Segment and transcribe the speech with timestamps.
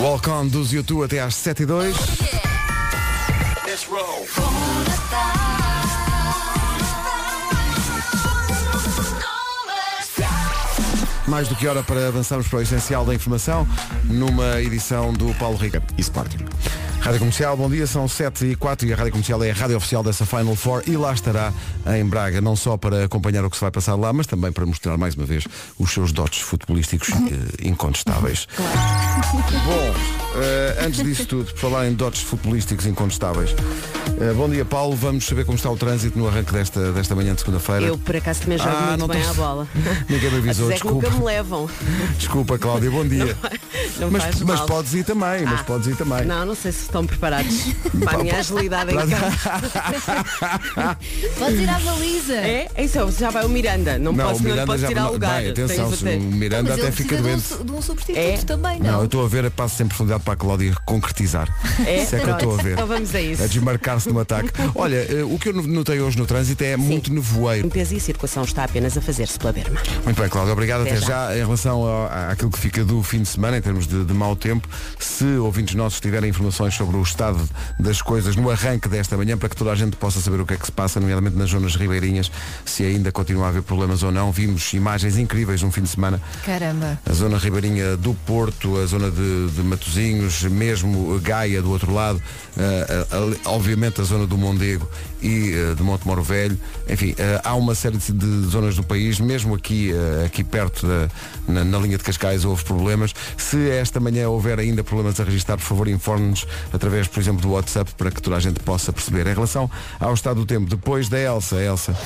[0.00, 1.96] Walk On dos YouTube até às 7 e 2.
[11.26, 13.68] Mais do que hora para avançarmos para o essencial da informação
[14.04, 16.46] numa edição do Paulo Rica e Sporting.
[17.00, 19.76] Rádio Comercial, bom dia, são 7 e 4 e a Rádio Comercial é a rádio
[19.78, 21.52] oficial dessa Final Four e lá estará
[21.96, 24.66] em Braga, não só para acompanhar o que se vai passar lá, mas também para
[24.66, 25.44] mostrar mais uma vez
[25.78, 28.46] os seus dotes futebolísticos eh, incontestáveis.
[29.64, 29.94] Bom,
[30.40, 33.54] eh, antes disso tudo, por falar em dotes futebolísticos incontestáveis,
[34.20, 37.34] eh, bom dia Paulo, vamos saber como está o trânsito no arranque desta, desta manhã
[37.34, 37.86] de segunda-feira.
[37.86, 39.66] Eu, por acaso, também jogo Ah, muito não bem à bola.
[40.08, 41.18] Ninguém me avisou, Mas é que nunca desculpa.
[41.18, 41.70] me levam.
[42.18, 43.36] Desculpa Cláudia, bom dia.
[43.98, 44.66] Não mas, faz mas mal.
[44.66, 46.24] podes ir também, mas Ah, podes ir também.
[46.24, 47.54] Não, não sei se estão preparados
[48.04, 49.10] para a minha agilidade em campo.
[51.38, 52.34] Pode ir à baliza.
[52.34, 52.68] É?
[52.78, 53.98] Isso é, já vai o Miranda.
[53.98, 55.46] Não, Não, posso, o não Miranda posso já tirar não- lugar.
[55.46, 57.64] Atenção, o Miranda até fica precisa de um doente.
[57.64, 58.36] de um substituto É?
[58.38, 58.98] também, Não, não.
[59.00, 61.48] eu estou a ver a passo sempre profundidade para a Cláudia concretizar.
[61.86, 62.02] É?
[62.02, 62.72] Isso é que eu estou a ver.
[62.72, 63.42] Então vamos a isso.
[63.42, 64.50] A desmarcar-se no ataque.
[64.74, 67.64] Olha, eh, o que eu notei hoje no trânsito é muito nevoeiro.
[67.64, 69.80] Limpeza e a circulação está apenas a fazer-se pela berma.
[70.04, 71.06] Muito bem, Cláudio, obrigado até, Até já.
[71.28, 71.36] já.
[71.36, 71.84] Em relação
[72.30, 75.74] àquilo que fica do fim de semana, em termos de, de mau tempo, se ouvintes
[75.74, 77.38] nossos tiverem informações sobre o estado
[77.78, 80.54] das coisas no arranque desta manhã, para que toda a gente possa saber o que
[80.54, 82.32] é que se passa, nomeadamente nas zonas ribeirinhas,
[82.64, 84.32] se ainda continua a haver problemas ou não.
[84.32, 86.98] Vimos imagens incríveis no fim de semana Caramba.
[87.04, 92.22] a zona ribeirinha do Porto, a zona de, de Matozinhos, mesmo Gaia do outro lado,
[92.56, 94.88] eh, eh, obviamente a zona do Mondego
[95.20, 96.58] e eh, de Monte Moro Velho.
[96.88, 99.92] Enfim, eh, há uma série de, de zonas do país, mesmo aqui,
[100.24, 101.08] aqui perto da,
[101.46, 103.14] na, na linha de Cascais houve problemas.
[103.36, 107.50] Se esta manhã houver ainda problemas a registrar, por favor informe-nos através, por exemplo, do
[107.52, 109.26] WhatsApp para que toda a gente possa perceber.
[109.26, 111.96] Em relação ao estado do tempo, depois da Elsa, Elsa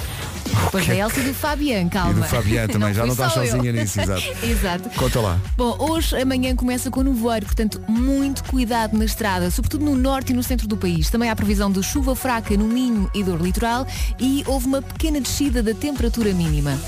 [0.65, 2.11] Depois da Elsa e do Fabian, calma.
[2.13, 3.51] e do Fabiano também, já não estás só eu.
[3.51, 4.23] sozinha nisso, exato.
[4.45, 4.91] Exato.
[4.91, 5.39] Conta lá.
[5.57, 10.35] Bom, hoje amanhã começa com nevoeiro, portanto, muito cuidado na estrada, sobretudo no norte e
[10.35, 11.11] no centro do país.
[11.11, 13.87] Também há previsão de chuva fraca no Minho e dor litoral
[14.19, 16.79] e houve uma pequena descida da temperatura mínima.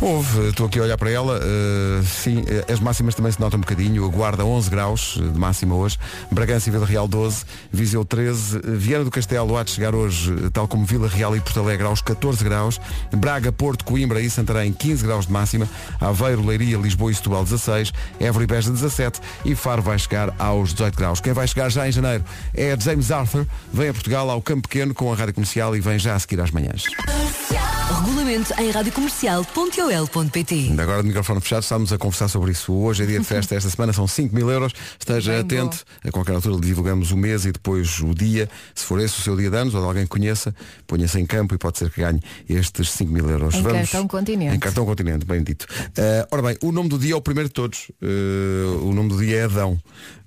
[0.00, 3.58] Houve, estou aqui a olhar para ela, eh, sim, eh, as máximas também se notam
[3.58, 5.98] um bocadinho, a Guarda 11 graus de máxima hoje,
[6.30, 10.34] Bragança e Vila Real 12, Viseu 13, eh, Viana do Castelo há de chegar hoje,
[10.52, 12.80] tal como Vila Real e Porto Alegre aos 14 graus,
[13.12, 15.68] Braga, Porto, Coimbra e Santarém 15 graus de máxima,
[16.00, 20.72] Aveiro, Leiria, Lisboa e Setúbal 16, Évora e Beja 17 e Faro vai chegar aos
[20.72, 21.20] 18 graus.
[21.20, 24.92] Quem vai chegar já em janeiro é James Arthur, vem a Portugal ao Campo Pequeno
[24.92, 26.84] com a Rádio Comercial e vem já a seguir às manhãs.
[27.90, 32.72] Regulamento em radiocomercial.ol.pt Agora de microfone fechado, estamos a conversar sobre isso.
[32.72, 34.72] Hoje é dia de festa, esta semana são 5 mil euros.
[34.98, 38.48] Esteja Bem atento, a qualquer altura divulgamos o mês e depois o dia.
[38.74, 40.54] Se for esse o seu dia de anos ou de alguém que conheça,
[40.86, 43.54] ponha-se em campo e pode ser que ganhe estes 5 mil euros.
[43.54, 44.56] Em cartão continente.
[44.56, 45.66] Em cartão continente, bem dito.
[45.96, 47.90] Eh, ora bem, o nome do dia é o primeiro de todos.
[48.00, 49.78] Eh, o nome do dia é Adão.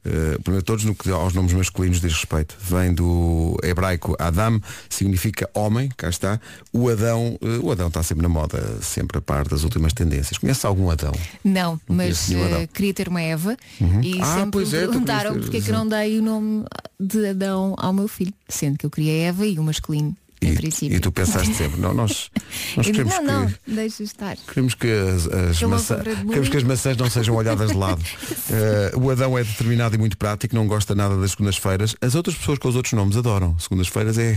[0.10, 2.56] Eh, primeiro todos no que aos nomes masculinos diz respeito.
[2.62, 4.60] Vem do hebraico Adam,
[4.90, 6.40] significa homem, cá está.
[6.72, 10.38] O Adão, eh, o Adão está sempre na moda, sempre a par das últimas tendências.
[10.38, 11.12] Conhece algum Adão?
[11.44, 12.62] Não, mas conheço nenhum Adão.
[12.62, 13.58] eh, queria ter uma Eva
[14.02, 16.64] e Ah, sempre me é, perguntaram ter- porque é que não dei o nome
[17.00, 20.56] de Adão ao meu filho, sendo que eu queria Eva e o masculino, em E,
[20.56, 20.96] princípio.
[20.98, 22.30] e tu pensaste sempre, não, nós,
[22.78, 23.54] nós queremos não, que.
[23.68, 24.38] não, deixa estar.
[24.48, 28.02] Queremos que as, as maçã- queremos que as maçãs não sejam olhadas de lado.
[28.50, 31.96] Eh, o Adão é determinado e muito prático, não gosta nada das segundas-feiras.
[32.00, 33.60] As outras pessoas com os outros nomes adoram.
[33.60, 34.36] Segundas-feiras é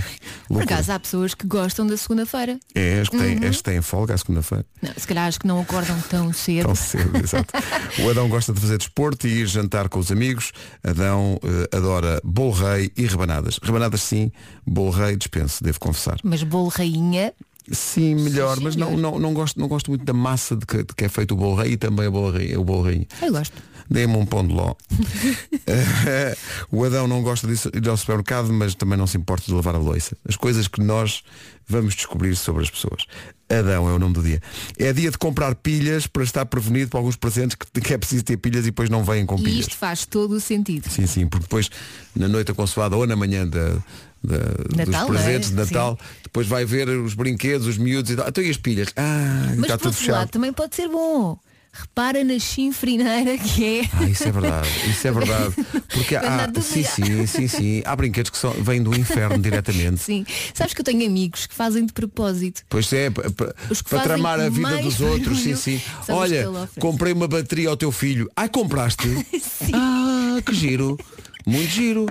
[0.48, 0.74] Por loucura.
[0.74, 2.58] acaso há pessoas que gostam da segunda-feira.
[2.74, 3.48] É, as que, têm, Uhum.
[3.48, 4.66] as que têm folga à segunda-feira.
[4.96, 6.66] Se calhar acho que não acordam tão cedo.
[6.66, 7.54] Tão cedo, exato.
[8.00, 10.50] O Adão gosta de fazer desporto e ir jantar com os amigos.
[10.82, 13.60] Adão eh, adora bolo rei e rebanadas.
[13.62, 14.32] Rebanadas sim,
[14.66, 16.18] bolo rei dispenso, devo confessar.
[16.22, 17.32] Mas bolo rainha,
[17.72, 20.94] Sim, melhor, mas não, não, não, gosto, não gosto muito da massa de que, de
[20.94, 22.56] que é feito o bolo rei e também o bolo rei.
[22.56, 23.06] O bolo rei.
[23.22, 23.62] eu gosto.
[23.88, 24.74] Dê-me um pão de ló.
[26.70, 29.74] O Adão não gosta de ir ao supermercado, mas também não se importa de lavar
[29.74, 30.16] a louça.
[30.28, 31.22] As coisas que nós
[31.66, 33.04] vamos descobrir sobre as pessoas.
[33.48, 34.40] Adão é o nome do dia.
[34.78, 38.24] É dia de comprar pilhas para estar prevenido para alguns presentes que, que é preciso
[38.24, 39.60] ter pilhas e depois não vêm com E pilhas.
[39.60, 40.88] isto faz todo o sentido.
[40.88, 41.68] Sim, sim, porque depois
[42.14, 43.76] na noite aconsoada ou na manhã da,
[44.22, 45.66] da- Natal, dos presentes não é?
[45.66, 48.28] de Natal, depois vai ver os brinquedos, os miúdos e tal.
[48.28, 48.88] Então e as pilhas?
[48.96, 50.28] Ah, Mas está tudo outro lado fechado.
[50.30, 51.38] também pode ser bom.
[51.72, 53.88] Repara na chinfrineira que é.
[53.92, 55.54] Ah, isso é verdade, isso é verdade.
[55.94, 57.82] Porque há, sim, sim, sim, sim.
[57.84, 60.00] Há brinquedos que são, vêm do inferno diretamente.
[60.00, 60.26] Sim.
[60.52, 62.62] Sabes que eu tenho amigos que fazem de propósito.
[62.68, 65.80] Pois é, para tramar a vida dos outros, sim, sim.
[66.08, 66.44] Olha,
[66.80, 68.28] comprei uma bateria ao teu filho.
[68.36, 69.06] Ai, compraste?
[69.72, 70.98] Ah, que giro.
[71.46, 72.06] Muito giro.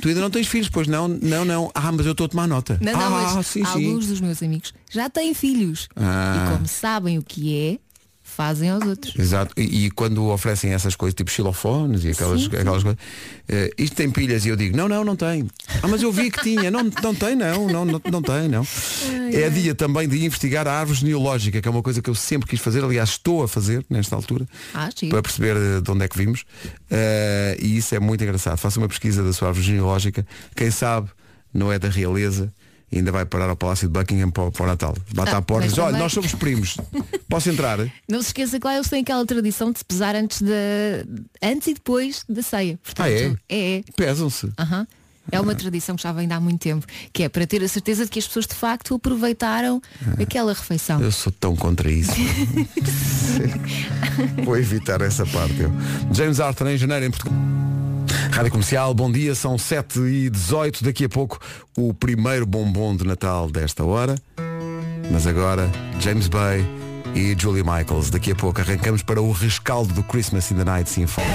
[0.00, 1.08] Tu ainda não tens filhos, pois não?
[1.08, 1.70] Não, não.
[1.74, 2.78] Ah, mas eu estou a tomar nota.
[2.80, 3.86] Não, não, ah, mas sim, sim.
[3.86, 5.88] alguns dos meus amigos já têm filhos.
[5.96, 6.34] Ah.
[6.36, 7.78] E como sabem o que é,
[8.22, 9.14] fazem aos outros.
[9.18, 9.52] Exato.
[9.60, 12.56] E, e quando oferecem essas coisas, tipo xilofones e aquelas, Sim, sim.
[12.56, 13.00] aquelas coisas,
[13.48, 15.46] eh, isto tem pilhas e eu digo, não, não, não tem.
[15.82, 16.70] Ah, mas eu vi que tinha.
[16.70, 18.66] Não, não tem, não, não, não, não tem, não.
[19.32, 22.48] É dia também de investigar a árvore genealógica, que é uma coisa que eu sempre
[22.48, 26.08] quis fazer, aliás, estou a fazer nesta altura, Ah, para perceber eh, de onde é
[26.08, 26.44] que vimos.
[26.90, 28.56] Eh, e isso é muito engraçado.
[28.58, 30.26] Faça uma pesquisa da sua árvore genealógica.
[30.54, 31.10] Quem sabe
[31.52, 32.52] não é da realeza.
[32.92, 34.94] E Ainda vai parar ao Palácio de Buckingham para, o- para o Natal.
[35.14, 36.76] Bate Ah, à porta e diz, olha, nós somos primos.
[37.28, 37.78] Posso entrar?
[38.08, 40.52] Não se esqueça que lá eles têm aquela tradição de se pesar antes, da
[41.42, 42.78] antes e depois da ceia.
[42.84, 43.34] Portanto, Ah, é?
[43.48, 43.82] É, é.
[43.96, 44.50] Pesam-se.
[44.58, 44.86] Aham.
[45.30, 47.68] É uma tradição que já vem de há muito tempo, que é para ter a
[47.68, 49.80] certeza de que as pessoas de facto aproveitaram
[50.20, 51.00] aquela refeição.
[51.00, 52.10] Eu sou tão contra isso.
[54.44, 55.60] Vou evitar essa parte.
[55.60, 55.70] Eu.
[56.12, 57.38] James Arthur em janeiro em Portugal.
[58.32, 61.38] Rádio Comercial, bom dia, são 7 e 18 Daqui a pouco
[61.76, 64.14] o primeiro bombom de Natal desta hora.
[65.10, 65.70] Mas agora,
[66.00, 66.64] James Bay
[67.14, 68.08] e Julie Michaels.
[68.08, 71.26] Daqui a pouco arrancamos para o rescaldo do Christmas in the Night Symphony.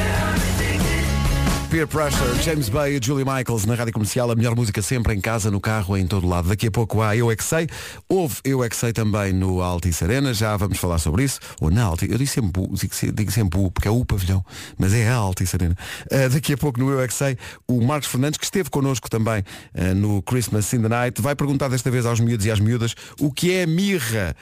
[1.70, 5.20] Peer Pressure, James Bay e Julie Michaels na Rádio Comercial, a melhor música sempre em
[5.20, 6.48] casa, no carro, em todo lado.
[6.48, 7.68] Daqui a pouco há Eu É Que Sei,
[8.08, 11.70] houve Eu É Que Sei também no Altice Arena, já vamos falar sobre isso, ou
[11.70, 14.44] na Altice, eu digo sempre, digo, se- digo sempre Bu, porque é o pavilhão,
[14.78, 15.76] mas é a Altice Arena.
[16.10, 17.38] Ah, daqui a pouco no Eu É Que Sei,
[17.68, 19.44] o Marcos Fernandes, que esteve connosco também
[19.76, 22.96] ah, no Christmas in the Night, vai perguntar desta vez aos miúdos e às miúdas
[23.20, 24.34] o que é mirra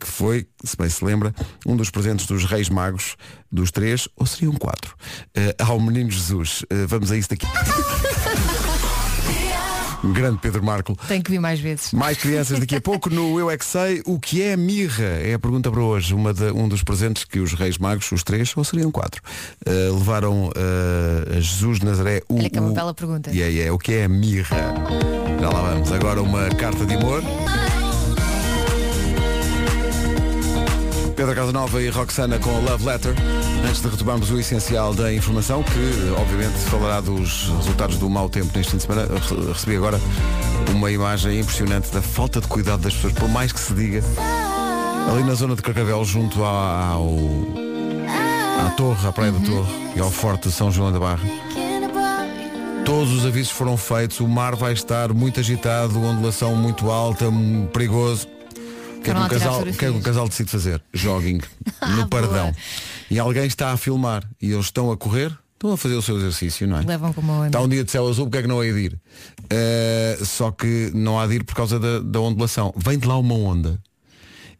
[0.00, 1.32] que foi, se bem se lembra,
[1.66, 3.16] um dos presentes dos Reis Magos,
[3.50, 4.94] dos três, ou seriam quatro,
[5.34, 6.64] eh, ao Menino Jesus.
[6.70, 7.46] Eh, vamos a isso daqui.
[10.12, 10.96] Grande Pedro Marco.
[11.06, 11.92] Tem que vir mais vezes.
[11.92, 14.02] Mais crianças daqui a pouco no Eu É Que Sei.
[14.04, 15.04] O que é mirra?
[15.04, 16.12] É a pergunta para hoje.
[16.12, 19.22] Uma de- um dos presentes que os Reis Magos, os três, ou seriam quatro,
[19.64, 20.50] eh, levaram
[21.36, 22.20] a Jesus Nazaré.
[22.28, 23.30] O, Olha que é uma bela pergunta.
[23.30, 24.56] E é, é, o que é mirra?
[25.40, 25.92] Já lá vamos.
[25.92, 27.22] Agora uma carta de amor.
[31.16, 33.14] Pedro Casanova e Roxana com a Love Letter.
[33.68, 38.50] Antes de retomarmos o essencial da informação, que obviamente falará dos resultados do mau tempo
[38.56, 40.00] neste fim de semana, Re- recebi agora
[40.70, 44.02] uma imagem impressionante da falta de cuidado das pessoas, por mais que se diga,
[45.12, 47.08] ali na zona de Carcavel, junto à- ao,
[48.66, 51.22] à torre, à praia da torre e ao forte de São João da Barra.
[52.84, 57.26] Todos os avisos foram feitos, o mar vai estar muito agitado, ondulação muito alta,
[57.72, 58.26] perigoso.
[59.02, 60.04] O que é que tirar casal, o que é que fotografias.
[60.04, 60.82] casal decide fazer?
[60.94, 61.40] Jogging
[61.88, 62.44] no Ah, pardão.
[62.52, 62.56] boa.
[63.10, 66.16] E alguém está a filmar e eles estão a correr, estão a fazer o seu
[66.16, 66.82] exercício, não é?
[66.82, 67.44] Levam como.
[67.44, 68.98] Está um dia de céu azul, porque é que não há de ir?
[69.50, 72.72] Eh, só que não há de ir por causa da, da ondulação.
[72.76, 73.78] Vem de lá uma onda.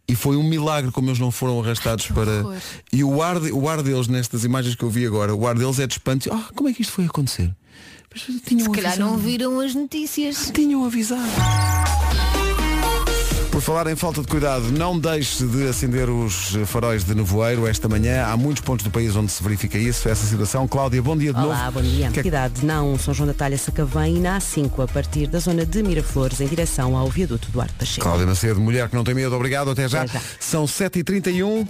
[0.08, 2.40] E foi um milagre como eles não foram arrastados para.
[2.40, 2.56] horror.
[2.92, 5.54] E o ar, de- o ar deles, nestas imagens que eu vi agora, o ar
[5.56, 6.28] deles é de espanto.
[6.32, 7.54] Ah, como é que isto foi acontecer?
[8.12, 9.22] Mas tinham Se calhar não avisado.
[9.30, 10.50] viram as notícias.
[10.52, 11.22] Tinham avisado.
[13.52, 17.86] Por falar em falta de cuidado, não deixe de acender os faróis de nevoeiro esta
[17.86, 18.24] manhã.
[18.24, 20.66] Há muitos pontos do país onde se verifica isso, essa situação.
[20.66, 21.72] Cláudia, bom dia de Olá, novo.
[21.80, 22.10] bom dia.
[22.10, 25.26] Que é que- Cidade 1, São João da Talha, Sacavém e na A5, a partir
[25.26, 28.00] da zona de Miraflores, em direção ao viaduto Duarte Pacheco.
[28.06, 30.02] Cláudia Macedo, mulher que não tem medo, obrigado, até já.
[30.02, 30.20] Até já.
[30.40, 31.68] São 7h31.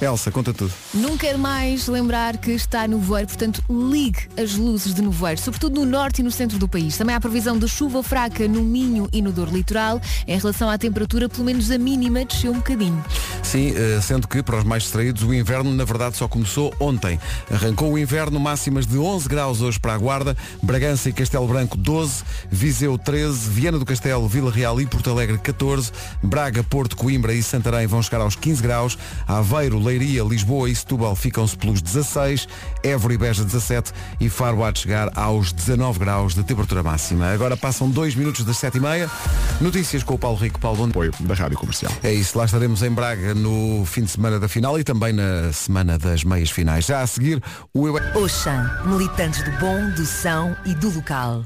[0.00, 0.72] Elsa, conta tudo.
[0.92, 5.80] Não quero mais lembrar que está no voeiro, portanto ligue as luzes de nevoeiro, sobretudo
[5.80, 6.96] no norte e no centro do país.
[6.96, 10.00] Também há previsão de chuva fraca no Minho e no Dor Litoral.
[10.26, 13.02] Em relação à temperatura, pelo menos a mínima desceu um bocadinho.
[13.42, 17.18] Sim, eh, sendo que para os mais distraídos o inverno na verdade só começou ontem.
[17.50, 21.76] Arrancou o inverno, máximas de 11 graus hoje para a Guarda, Bragança e Castelo Branco
[21.76, 25.92] 12, Viseu 13, Viana do Castelo, Vila Real e Porto Alegre 14,
[26.22, 31.14] Braga, Porto, Coimbra e Santarém vão chegar aos 15 graus, Aveiro, Leiria, Lisboa e Setúbal
[31.14, 32.48] ficam-se pelos 16,
[32.82, 37.26] Évora e Beja 17 e Faro há de chegar aos 19 graus de temperatura máxima.
[37.32, 39.08] Agora passam 2 minutos das 7h30.
[39.60, 40.58] Notícias com o Paulo Rico.
[40.58, 41.92] Paulo, bom apoio da Rádio Comercial.
[42.02, 45.52] é isso, lá estaremos em Braga no fim de semana da final e também na
[45.52, 46.86] semana das meias finais.
[46.86, 47.40] Já a seguir,
[47.72, 51.44] o Eu É- Oxan, militantes do bom, do são e do local.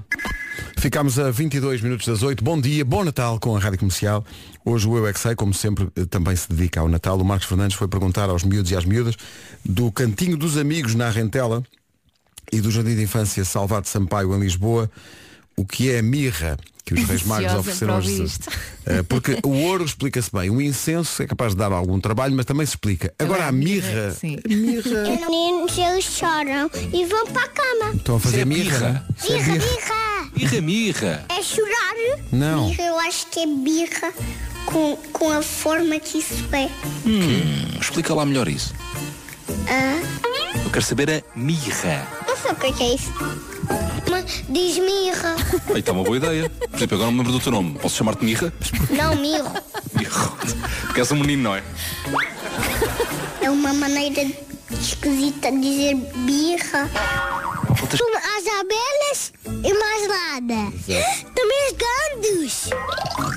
[0.78, 2.42] Ficámos a 22 minutos das 8.
[2.42, 4.24] Bom dia, bom Natal com a Rádio Comercial.
[4.64, 7.18] Hoje o Eu É Sei, como sempre, eh, também se dedica ao Natal.
[7.18, 9.16] O Marcos Fernandes foi perguntar aos miúdos e às miúdas
[9.64, 11.62] do Cantinho dos Amigos na Rentela
[12.52, 14.90] e do Jardim de Infância Salvado Sampaio em Lisboa
[15.60, 18.38] o que é a mirra que os Reis Magos ofereceram aos Jesus.
[18.86, 22.44] Eh, Porque o ouro explica-se bem, o incenso é capaz de dar algum trabalho, mas
[22.46, 23.12] também se explica.
[23.18, 24.38] Agora a mirra, sim.
[24.44, 25.02] a mirra.
[25.02, 27.94] Os meninos eles choram e vão para a cama.
[27.94, 28.78] Estão a fazer é mirra.
[28.78, 29.06] birra.
[29.18, 29.66] Isso é Birra, birra.
[29.66, 30.30] birra.
[30.34, 31.24] Birra, mirra.
[31.28, 31.94] É chorar.
[32.32, 32.70] Não.
[32.70, 34.12] Birra, eu acho que é birra
[34.66, 36.68] com, com a forma que isso é.
[37.80, 38.74] Explica lá melhor isso.
[39.68, 40.00] Ah,
[40.64, 42.08] Eu quero saber a mirra.
[42.26, 43.12] não sei o que é que é isso.
[44.48, 45.36] Diz mirra.
[45.72, 46.50] Aí está uma boa ideia.
[46.50, 47.78] Por exemplo, agora não me lembro do teu nome.
[47.78, 48.52] Posso chamar-te mirra?
[48.90, 49.50] Não, mirro.
[49.94, 50.32] Mirra.
[50.86, 51.62] Porque és um menino, não é?
[53.42, 54.22] É uma maneira
[54.80, 56.90] esquisita de dizer birra.
[57.82, 59.32] As abelhas
[59.64, 60.72] e mais nada.
[61.34, 62.70] Também os gandos.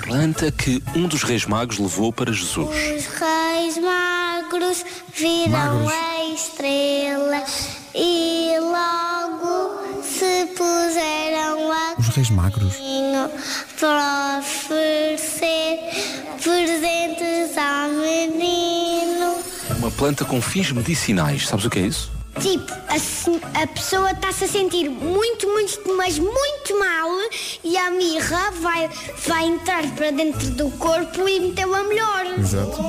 [0.05, 2.67] Planta que um dos reis magos levou para Jesus.
[2.69, 4.85] Os reis magros
[5.15, 5.91] viram Magros.
[5.91, 7.43] a estrela
[7.95, 9.22] e logo
[10.55, 12.75] puseram a Os reis magros.
[13.79, 15.79] para oferecer
[16.41, 19.35] presentes ao menino.
[19.77, 21.47] Uma planta com fins medicinais.
[21.47, 22.11] Sabes o que é isso?
[22.39, 27.09] Tipo, a, a pessoa está-se a sentir muito, muito, mas muito mal
[27.63, 28.89] e a mirra vai,
[29.27, 32.25] vai entrar para dentro do corpo e meteu-a melhor.
[32.39, 32.81] Exato.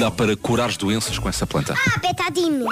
[0.00, 1.74] Dá para curar as doenças com essa planta.
[1.74, 2.64] Ah, betadine.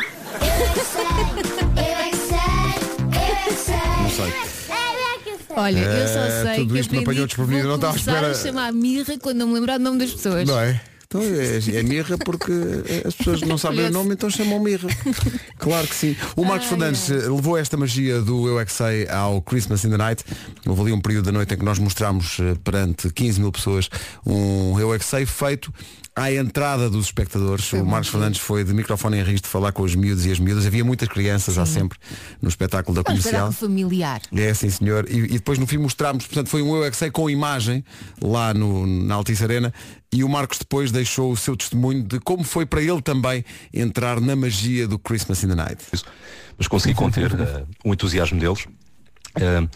[3.69, 4.27] Não sei.
[4.29, 5.61] É.
[5.61, 8.25] Olha, eu É, só sei tudo que isto me apanhou desprevenido, não estava à começar
[8.25, 8.53] a espera.
[8.53, 10.49] chamar mirra quando não me lembrar do nome das pessoas.
[10.49, 10.81] Não é?
[11.07, 12.53] Então é, é mirra porque
[13.05, 14.89] as pessoas não sabem o nome, então chamam mirra.
[15.59, 16.17] Claro que sim.
[16.37, 19.91] O Marcos Fernandes eh, levou esta magia do Eu é que Sei ao Christmas in
[19.91, 20.25] the Night.
[20.65, 23.91] Houve ali um período da noite em que nós mostramos eh, perante 15 mil pessoas
[24.25, 25.75] um Eu é que Sei feito
[26.15, 27.73] à entrada dos espectadores.
[27.73, 30.39] o Marcos Fernandes foi de microfone em risco de falar com os miúdos e as
[30.39, 30.67] miúdas.
[30.67, 31.99] Havia muitas crianças, há sempre,
[32.43, 33.49] no espetáculo da Um comercial.
[33.49, 34.21] espetáculo familiar.
[34.35, 35.07] É, sim senhor.
[35.09, 37.85] E, e depois no fim mostramos, portanto foi um Eu é que Sei com imagem
[38.21, 39.73] lá no, na Altice Arena
[40.13, 44.21] e o Marcos depois deixou o seu testemunho de como foi para ele também entrar
[44.21, 45.83] na magia do Christmas in the Night.
[45.93, 46.05] isso,
[46.59, 48.67] mas consegui conter eh, o entusiasmo deles.
[49.37, 49.69] Eh,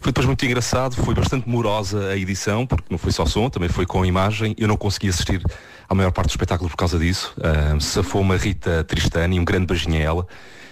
[0.00, 3.68] foi depois muito engraçado, foi bastante morosa a edição, porque não foi só som, também
[3.68, 4.54] foi com imagem.
[4.58, 5.42] Eu não consegui assistir
[5.88, 7.34] à maior parte do espetáculo por causa disso.
[7.38, 10.26] Uh, safou uma Rita Tristani, um grande beijinho a ela,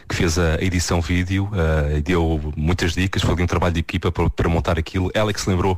[0.08, 4.12] que fez a edição vídeo eh, e deu muitas dicas, foi um trabalho de equipa
[4.12, 5.10] para, para montar aquilo.
[5.12, 5.76] Ela é que se lembrou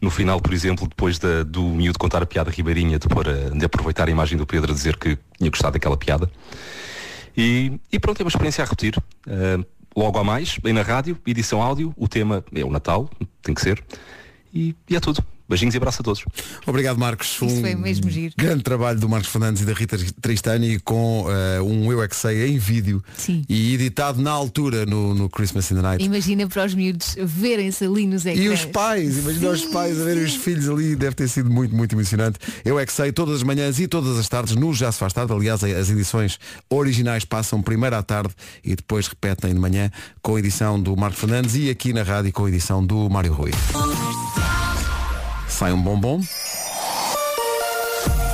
[0.00, 3.64] no final, por exemplo, depois da- do miúdo contar a piada ribeirinha, de, pôr de
[3.64, 6.30] aproveitar a imagem do Pedro a dizer que tinha gostado daquela piada.
[7.36, 8.96] E, e pronto, é uma experiência a repetir.
[9.26, 9.64] Uh,
[9.96, 13.08] logo a mais, bem na rádio, edição áudio, o tema é o Natal,
[13.42, 13.82] tem que ser.
[14.52, 15.24] E, e é tudo.
[15.48, 16.24] Beijinhos e abraço a todos.
[16.66, 17.28] Obrigado Marcos.
[17.34, 18.34] Isso foi mesmo giro.
[18.36, 22.16] grande trabalho do Marcos Fernandes e da Rita Tristani com eh, um Eu é que
[22.16, 23.44] Sei em vídeo Sim.
[23.48, 26.04] e editado na altura no, no Christmas in the Night.
[26.04, 28.44] Imagina para os miúdos verem-se ali nos ecrãs.
[28.44, 31.74] E os pais, imagina os pais a verem os filhos ali, deve ter sido muito,
[31.74, 32.38] muito emocionante.
[32.64, 35.12] Eu é que sei, todas as manhãs e todas as tardes, no Já se faz
[35.12, 36.38] tarde, aliás, as edições
[36.70, 38.32] originais passam primeiro à tarde
[38.64, 39.90] e depois repetem de manhã
[40.22, 43.32] com a edição do Marcos Fernandes e aqui na rádio com a edição do Mário
[43.32, 43.50] Rui.
[45.54, 46.20] Sai um bombom.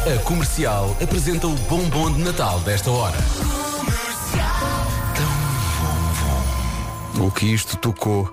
[0.06, 3.18] A comercial apresenta o bombom de Natal desta hora.
[7.20, 8.32] O que isto tocou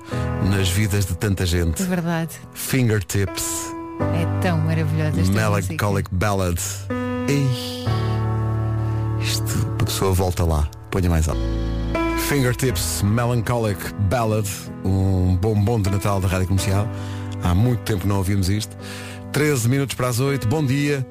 [0.49, 1.83] nas vidas de tanta gente.
[1.83, 2.31] É verdade.
[2.53, 6.57] Fingertips, É tão maravilhosa esta Melancholic Ballad.
[7.27, 7.85] Ei,
[9.19, 11.41] isto, a pessoa volta lá, ponha mais alto.
[12.29, 14.47] Fingertips, Melancholic Ballad,
[14.85, 16.87] um bombom de Natal da Rádio Comercial.
[17.43, 18.75] Há muito tempo não ouvimos isto.
[19.31, 21.05] 13 minutos para as 8, bom dia,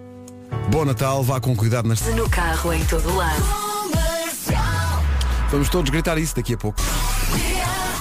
[0.71, 2.01] bom Natal, vá com cuidado nas.
[2.15, 3.43] No carro, em todo lado.
[5.51, 6.81] Vamos todos gritar isso daqui a pouco.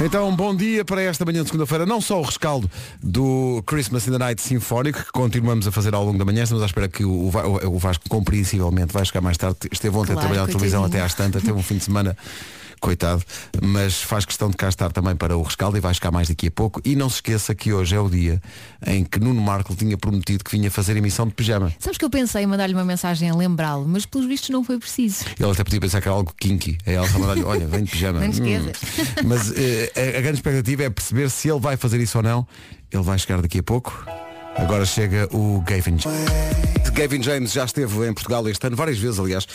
[0.01, 1.85] Então, bom dia para esta manhã de segunda-feira.
[1.85, 2.69] Não só o rescaldo
[3.01, 6.61] do Christmas in the Night Sinfónico, que continuamos a fazer ao longo da manhã, estamos
[6.63, 9.57] à espera que o, Va- o Vasco, compreensivelmente, vai chegar mais tarde.
[9.71, 12.17] Esteve ontem Claro, a trabalhar na televisão até às tantas, teve um fim de semana.
[12.79, 13.23] Coitado,
[13.61, 16.47] mas faz questão de cá estar também para o rescaldo e vai chegar mais daqui
[16.47, 16.81] a pouco.
[16.83, 18.41] E não se esqueça que hoje é o dia
[18.85, 21.73] em que Nuno Marco tinha prometido que vinha fazer emissão de pijama.
[21.79, 24.77] Sabes que eu pensei em mandar-lhe uma mensagem a lembrá-lo, mas pelos vistos não foi
[24.77, 25.25] preciso.
[25.39, 26.77] Ele até podia pensar que era algo kinky.
[26.85, 28.19] É ela só mandar-lhe, olha, vem de pijama.
[28.19, 28.77] Não esqueças.
[29.25, 32.47] Mas eh, a, a grande expectativa é perceber se ele vai fazer isso ou não.
[32.91, 34.05] Ele vai chegar daqui a pouco.
[34.55, 36.65] Agora chega o Gavin James.
[36.93, 39.45] Gavin James já esteve em Portugal este ano, várias vezes, aliás,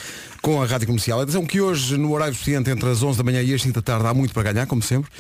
[0.43, 1.21] com a Rádio Comercial.
[1.21, 3.83] Atenção que hoje, no horário suficiente entre as 11 da manhã e as 5 da
[3.83, 5.11] tarde, há muito para ganhar, como sempre.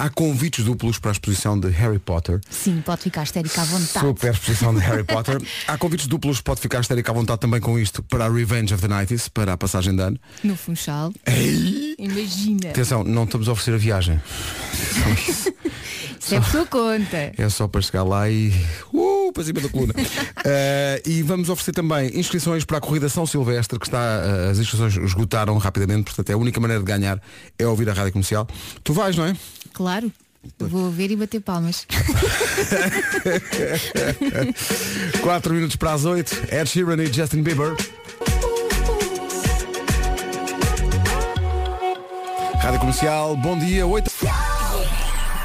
[0.00, 2.40] Há convites duplos para a exposição de Harry Potter.
[2.48, 4.06] Sim, pode ficar histérica à vontade.
[4.06, 5.38] Super exposição de Harry Potter.
[5.68, 8.80] Há convites duplos, pode ficar histérico à vontade também com isto, para a Revenge of
[8.80, 10.18] the Nighties, para a passagem de ano.
[10.42, 11.12] No Funchal.
[11.98, 12.70] Imagina.
[12.70, 14.18] Atenção, não estamos a oferecer a viagem.
[16.18, 17.32] Isso é por sua conta.
[17.36, 18.54] É só para chegar lá e.
[18.94, 19.94] Uh, para cima da coluna.
[20.44, 23.98] Eh, e vamos oferecer também inscrições para a Corrida São Silvestre, que está.
[23.98, 27.20] eh, as inscrições esgotaram rapidamente, portanto é a única maneira de ganhar
[27.58, 28.48] é ouvir a rádio comercial.
[28.82, 29.36] Tu vais, não é?
[29.80, 30.12] Claro.
[30.58, 31.86] Vou ver e bater palmas.
[35.22, 36.48] 4 minutos para as 8.
[36.52, 37.74] Ed Sheeran e Justin Bieber.
[42.58, 44.10] Rádio Comercial, bom dia, 8.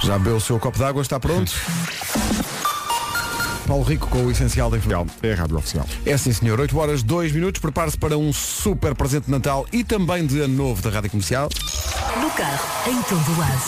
[0.03, 1.53] Já bebeu o seu copo d'água, está pronto?
[3.65, 5.15] Paulo Rico com o essencial da informação.
[5.23, 5.87] É a rádio oficial.
[6.05, 6.59] É sim, senhor.
[6.59, 7.61] 8 horas, 2 minutos.
[7.61, 11.47] Prepare-se para um super presente de Natal e também de ano novo da Rádio Comercial.
[12.21, 13.61] No carro, em todo lado.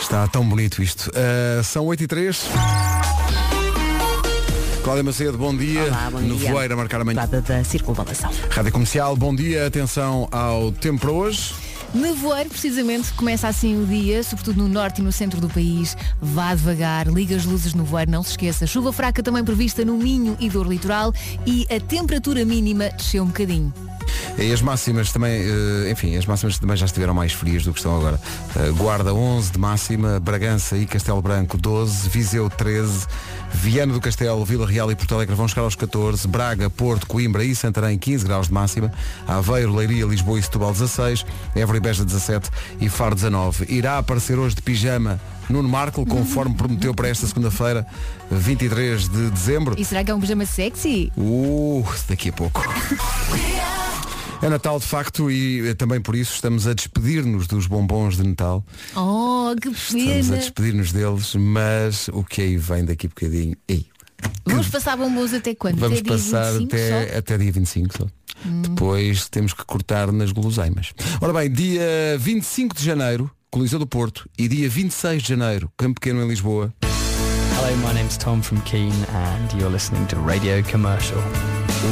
[0.00, 1.10] Está tão bonito isto.
[1.10, 2.46] Uh, são 8 e 3.
[4.82, 5.82] Cláudia Macedo, bom dia.
[5.84, 6.50] Olá, bom no dia.
[6.50, 7.26] voeiro a marcar a manhã.
[7.26, 8.30] Da circunvalação.
[8.50, 9.66] Rádio Comercial, bom dia.
[9.66, 11.52] Atenção ao tempo para hoje.
[11.94, 15.96] Nevoeiro, precisamente, começa assim o dia, sobretudo no norte e no centro do país.
[16.20, 18.66] Vá devagar, liga as luzes no voeiro, não se esqueça.
[18.66, 21.12] Chuva fraca também prevista no Minho e dor litoral
[21.46, 23.72] e a temperatura mínima desceu um bocadinho.
[24.38, 27.78] E as máximas também, eh, enfim, as máximas também já estiveram mais frias do que
[27.78, 28.20] estão agora.
[28.56, 33.06] Eh, Guarda 11 de máxima, Bragança e Castelo Branco 12, Viseu 13,
[33.52, 37.44] Viana do Castelo, Vila Real e Porto Alegre vão chegar aos 14, Braga, Porto, Coimbra
[37.44, 38.92] e Santarém 15 graus de máxima,
[39.26, 43.66] Aveiro, Leiria, Lisboa e Setúbal 16, Évora e Beja 17 e Faro 19.
[43.68, 47.86] Irá aparecer hoje de pijama Nuno Marco, conforme prometeu para esta segunda-feira,
[48.30, 49.74] 23 de dezembro.
[49.78, 51.12] E será que é um pijama sexy?
[51.16, 52.62] Uh, daqui a pouco.
[54.44, 58.28] É Natal de facto e eh, também por isso estamos a despedir-nos dos bombons de
[58.28, 58.62] Natal.
[58.94, 60.36] Oh, que Estamos a pena!
[60.36, 63.56] despedir-nos deles, mas o que aí vem daqui a bocadinho?
[63.66, 63.86] Ei,
[64.44, 65.78] Vamos passar bombons até quando?
[65.78, 67.14] vamos até dia passar 25 até, só?
[67.14, 67.18] Hum.
[67.18, 68.06] até dia 25 só.
[68.68, 70.92] Depois temos que cortar nas guloseimas.
[71.22, 75.98] Ora bem, dia 25 de janeiro, Coliseu do Porto, e dia 26 de janeiro, Campo
[75.98, 76.70] Pequeno em Lisboa.
[76.82, 81.22] Hello, my name's Tom from Keen and you're listening to Radio Commercial.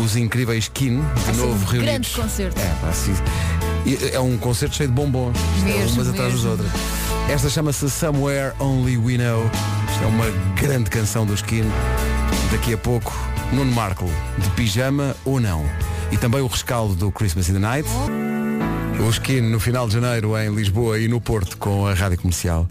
[0.01, 2.61] Os incríveis Kin, de novo um grande concerto.
[2.61, 3.15] É, pá, sim.
[3.85, 5.37] E É um concerto cheio de bombons.
[5.61, 6.71] É Mesmo, umas atrás das outras.
[7.29, 9.51] Esta chama-se Somewhere Only We Know.
[9.91, 10.31] Isto é uma
[10.61, 11.65] grande canção do Skin.
[12.51, 13.13] Daqui a pouco,
[13.53, 14.07] Nuno Marco,
[14.39, 15.65] de pijama ou não.
[16.11, 17.89] E também o rescaldo do Christmas in the Night.
[19.05, 22.69] O Skin no final de janeiro em Lisboa e no Porto com a Rádio Comercial.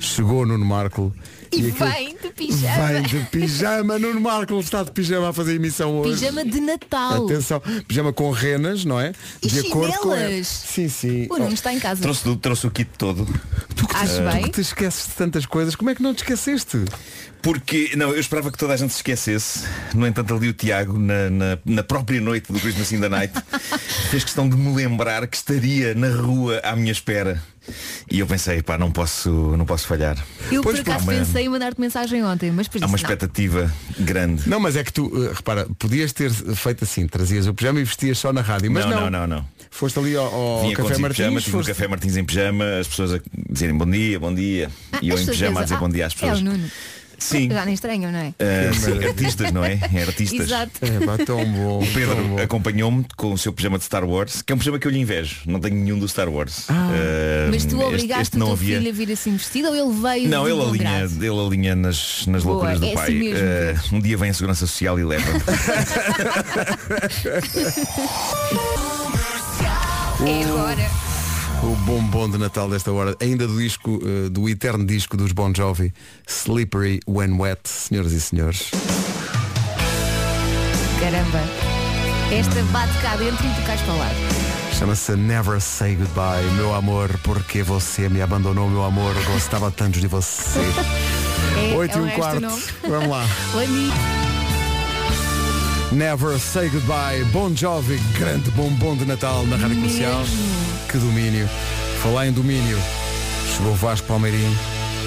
[0.00, 1.14] Chegou Nuno Marco.
[1.52, 2.86] E aquilo- vem de pijama.
[2.92, 3.98] Vem de pijama.
[3.98, 6.12] Nuno Marco está de pijama a fazer emissão hoje.
[6.20, 7.24] Pijama de Natal.
[7.26, 9.12] Atenção, pijama com renas, não é?
[9.42, 10.24] E de acordo com ela.
[10.26, 10.46] chinelas.
[10.46, 11.26] Sim, sim.
[11.28, 12.00] O Nuno está em casa.
[12.00, 13.26] Trouxe, trouxe o kit todo.
[13.94, 14.42] Acho Tu bem.
[14.44, 16.84] que te esqueces de tantas coisas, como é que não te esqueceste?
[17.42, 19.64] Porque, não, eu esperava que toda a gente se esquecesse.
[19.94, 23.32] No entanto, ali o Tiago, na, na, na própria noite do Christmas in the Night,
[24.10, 27.42] fez questão de me lembrar que estaria na rua à minha espera.
[28.10, 30.16] E eu pensei, pá, não posso, não posso falhar.
[30.50, 32.96] Eu Pois, por acaso pensei em mandar-te mensagem ontem, mas por Há uma não.
[32.96, 34.48] expectativa grande.
[34.48, 37.84] Não, mas é que tu, eh, repara, podias ter feito assim, trazias o pijama e
[37.84, 39.00] vestias só na rádio, mas não, não.
[39.02, 39.46] não, não, não.
[39.70, 42.64] Foste ali ao, ao Vinha Café em Martins, pijama, no foste- Café Martins em pijama,
[42.80, 44.70] as pessoas a dizerem bom dia, bom dia.
[44.92, 46.38] Ah, e eu em pessoas pijama a dizer bom dia às ah, pessoas.
[46.38, 46.70] É o Nuno.
[47.20, 48.32] Sim, Já nem estranho, não é?
[48.38, 49.78] ah, sim, artistas, não é?
[49.92, 50.40] É artistas.
[50.40, 50.72] Exato.
[50.82, 51.82] É, pá, tão bom.
[51.82, 54.86] O Pedro acompanhou-me com o seu pijama de Star Wars, que é um pijama que
[54.86, 55.36] eu lhe invejo.
[55.46, 56.64] Não tenho nenhum do Star Wars.
[56.68, 58.78] Ah, Mas tu este- obrigaste este o não havia.
[58.78, 62.42] filho a vir assim vestido ou ele veio Não, ele alinha, ele alinha nas, nas
[62.42, 63.04] Boa, loucuras do é pai.
[63.04, 65.30] assim mesmo, Ah, um dia vem a Segurança Social e leva.
[70.26, 71.09] É agora.
[71.62, 75.52] O bombom de Natal desta hora, ainda do disco, eh, do eterno disco dos Bon
[75.54, 75.92] Jovi,
[76.26, 78.70] Slippery When Wet, senhoras e senhores.
[80.98, 81.40] Caramba.
[82.32, 84.14] Esta bate cá dentro e tu cais para lado.
[84.78, 90.06] Chama-se Never Say Goodbye, meu amor, porque você me abandonou, meu amor, gostava tanto de
[90.06, 90.60] você.
[91.56, 92.46] É, 8 é e um quarto.
[92.86, 93.24] Vamos lá.
[95.90, 100.22] Never Say Goodbye, Bon Jovi, grande bombom de Natal na Rádio Comercial.
[100.90, 101.48] Que domínio.
[102.02, 102.76] Falar em domínio.
[103.54, 104.58] Chegou o Vasco Palmeirinho,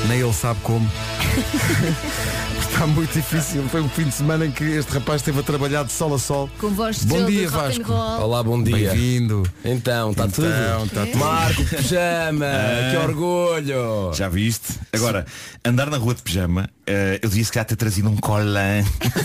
[0.08, 0.90] nem ele sabe como.
[2.58, 3.68] Está muito difícil.
[3.68, 6.18] Foi um fim de semana em que este rapaz esteve a trabalhar de sol a
[6.18, 6.50] sol.
[6.58, 7.92] Com voz de Bom dia, Vasco.
[7.92, 8.94] Olá, bom dia.
[8.94, 9.44] Bem-vindo.
[9.66, 10.48] Então, está tudo?
[10.48, 11.18] Então, está tudo.
[11.18, 12.46] Marco Pijama,
[12.90, 14.14] que orgulho.
[14.14, 14.80] Já viste?
[14.94, 15.26] Agora,
[15.66, 18.82] andar na rua de pijama, eh, eu devia se calhar ter trazido um colã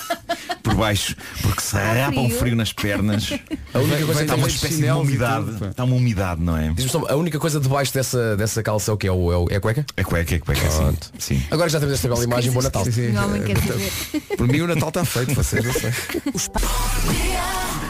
[0.67, 2.55] por baixo, porque se rapa um frio.
[2.55, 3.29] nas pernas.
[3.73, 5.65] A única coisa Está uma espécie de umidade.
[5.69, 6.73] Está uma umidade, não é?
[7.09, 9.11] A única coisa debaixo dessa, dessa calça é o que é?
[9.11, 9.85] O, é, o- é a cueca?
[9.95, 10.97] É cueca, é cueca, sim.
[11.19, 11.43] Sim.
[11.51, 12.83] Agora já temos esta bela imagem, bom Natal.
[12.85, 13.15] Sim, sim.
[13.17, 13.91] O homem quer saber.
[14.37, 15.91] Por mim o Natal está feito, vocês eu sei.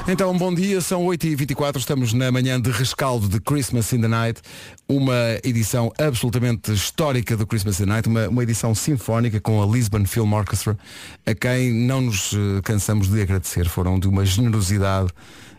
[0.10, 4.40] Então, bom dia, são 8h24, estamos na manhã de rescaldo de Christmas in the Night,
[4.88, 9.66] uma edição absolutamente histórica do Christmas in the Night, uma, uma edição sinfónica com a
[9.66, 10.78] Lisbon Film Orchestra,
[11.26, 15.10] a quem não nos eh, cansamos de agradecer, foram de uma generosidade.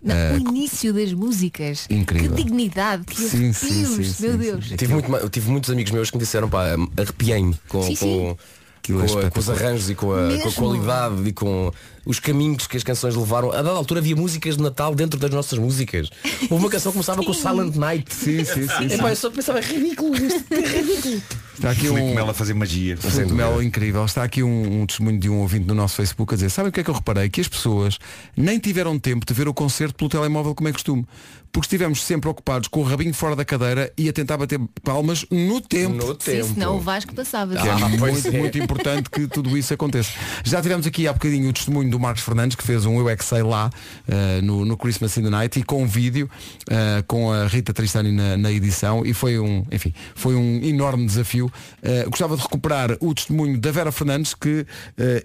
[0.03, 1.87] Não, eh, o início das músicas.
[1.91, 2.35] Incrível.
[2.35, 4.69] Que dignidade, que Sim, sim, sim, meu sim, Deus.
[4.69, 4.77] sim.
[4.77, 8.31] Tive, muito eu tive muitos amigos meus que me disseram, pá, arrepiei-me com, Sim, com,
[8.31, 11.71] é com, com os arranjos e com a, com a qualidade e com
[12.09, 13.53] os caminhos que as canções levaram.
[13.53, 16.09] A dada altura havia músicas de Natal dentro das nossas músicas.
[16.49, 18.15] Houve uma canção que começava com Silent Night.
[18.15, 18.95] Sim, sim, sim.
[18.95, 21.23] Epá, eu só pensava, é ridículo isto, é ridículo.
[21.55, 22.97] Está aqui um- Melo a fazer magia.
[22.97, 24.05] Filipe Melo, incrível.
[24.07, 26.73] Está aqui um, um testemunho de um ouvinte no nosso Facebook a dizer, sabem o
[26.73, 27.29] que é que eu reparei?
[27.29, 27.99] Que as pessoas
[28.37, 31.05] nem tiveram tempo de ver o concerto pelo telemóvel como é costume.
[31.51, 35.25] Porque estivemos sempre ocupados com o rabinho fora da cadeira e a tentar bater palmas
[35.31, 35.97] no tempo.
[35.97, 37.57] No Sim, senão o Vasco passava.
[37.57, 40.11] Que é muito, muito importante que tudo isso aconteça.
[40.45, 43.17] Já tivemos aqui há bocadinho o testemunho do Marcos Fernandes, que fez um Eu é
[43.17, 43.71] que sei lá
[44.07, 46.31] eh, no, no Christmas in the Night e com vídeo,
[46.69, 51.07] eh, com a Rita Tristani na, na edição e foi um, enfim, foi um enorme
[51.07, 51.51] desafio.
[51.83, 54.67] Eh, gostava de recuperar o testemunho da Vera Fernandes, que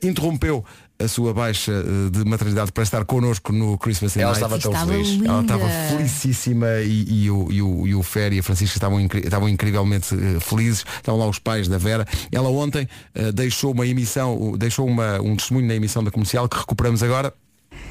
[0.01, 0.63] interrompeu
[0.99, 4.43] a sua baixa eh, de maternidade para estar connosco no Christmas in Ela Night.
[4.43, 5.07] estava tão Estava feliz.
[5.09, 5.27] linda.
[5.29, 8.99] Ela estava felicíssima e, e o, e, o, e o Fer e a Francisca estavam,
[8.99, 10.85] incri- estavam incrivelmente eh, felizes.
[10.97, 12.05] Estavam lá os pais da Vera.
[12.31, 16.57] Ela ontem eh, deixou uma emissão, deixou uma, um testemunho na emissão da comercial que
[16.57, 17.33] recuperamos agora.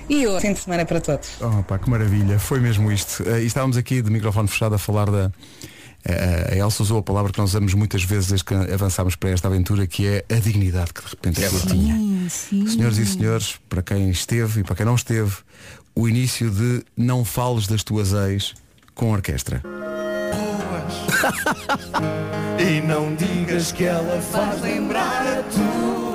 [0.08, 1.28] E o fim de semana para todos.
[1.40, 3.22] Oh, pá, que maravilha, foi mesmo isto.
[3.28, 5.30] Eh, e estávamos aqui de microfone fechado a falar da.
[6.04, 9.30] Eh, a Elsa usou a palavra que nós usamos muitas vezes desde que avançámos para
[9.30, 12.28] esta aventura, que é a dignidade que de repente ela tinha.
[12.28, 12.66] Sim.
[12.66, 15.32] Senhoras e senhores, para quem esteve e para quem não esteve,
[15.94, 18.54] o início de Não Fales das Tuas Ex
[18.94, 19.62] com orquestra.
[22.58, 26.11] E não digas que ela faz lembrar a tua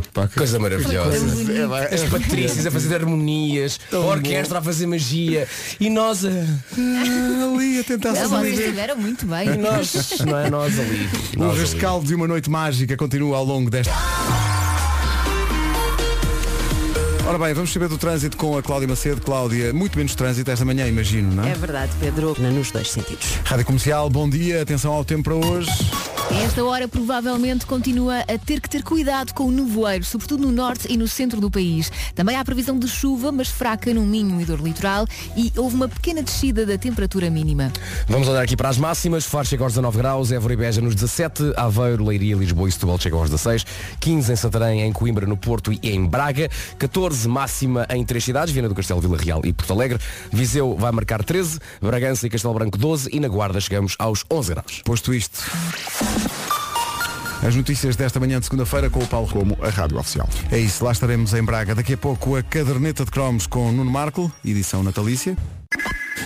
[0.00, 1.16] Que Coisa maravilhosa.
[1.52, 5.46] É, vai, As é- Patrícias a fazer harmonias, a orquestra a fazer magia
[5.80, 6.28] e nós a.
[6.28, 8.64] ali a tentar Não, vocês sobreviver.
[8.66, 9.48] estiveram muito bem.
[9.48, 11.08] E nós, não é nós ali.
[11.36, 11.60] O Nós ali.
[11.60, 13.92] rescaldo de uma noite mágica continua ao longo desta.
[17.28, 19.20] Ora bem, vamos saber do trânsito com a Cláudia Macedo.
[19.20, 21.50] Cláudia, muito menos trânsito esta manhã, imagino, não é?
[21.50, 23.26] É verdade, Pedro, nos dois sentidos.
[23.44, 25.68] Rádio Comercial, bom dia, atenção ao tempo para hoje.
[26.30, 30.92] Esta hora provavelmente continua a ter que ter cuidado com o nevoeiro, sobretudo no norte
[30.92, 31.90] e no centro do país.
[32.14, 35.88] Também há previsão de chuva, mas fraca no Minho e dor litoral e houve uma
[35.88, 37.72] pequena descida da temperatura mínima.
[38.08, 39.24] Vamos olhar aqui para as máximas.
[39.24, 42.98] Faro chega aos 19 graus, Évora e Beja nos 17, Aveiro, Leiria, Lisboa e Setúbal
[42.98, 43.64] chegam aos 16,
[44.00, 48.52] 15 em Santarém, em Coimbra, no Porto e em Braga, 14 máxima em três cidades,
[48.52, 49.98] Viana do Castelo, Vila Real e Porto Alegre,
[50.32, 54.50] Viseu vai marcar 13, Bragança e Castelo Branco 12 e na Guarda chegamos aos 11
[54.50, 54.82] graus.
[54.84, 55.44] Posto isto.
[57.44, 60.28] As notícias desta manhã de segunda-feira com o Paulo Como, a Rádio Oficial.
[60.50, 61.74] É isso, lá estaremos em Braga.
[61.74, 65.36] Daqui a pouco a caderneta de cromos com Nuno Marco, edição natalícia.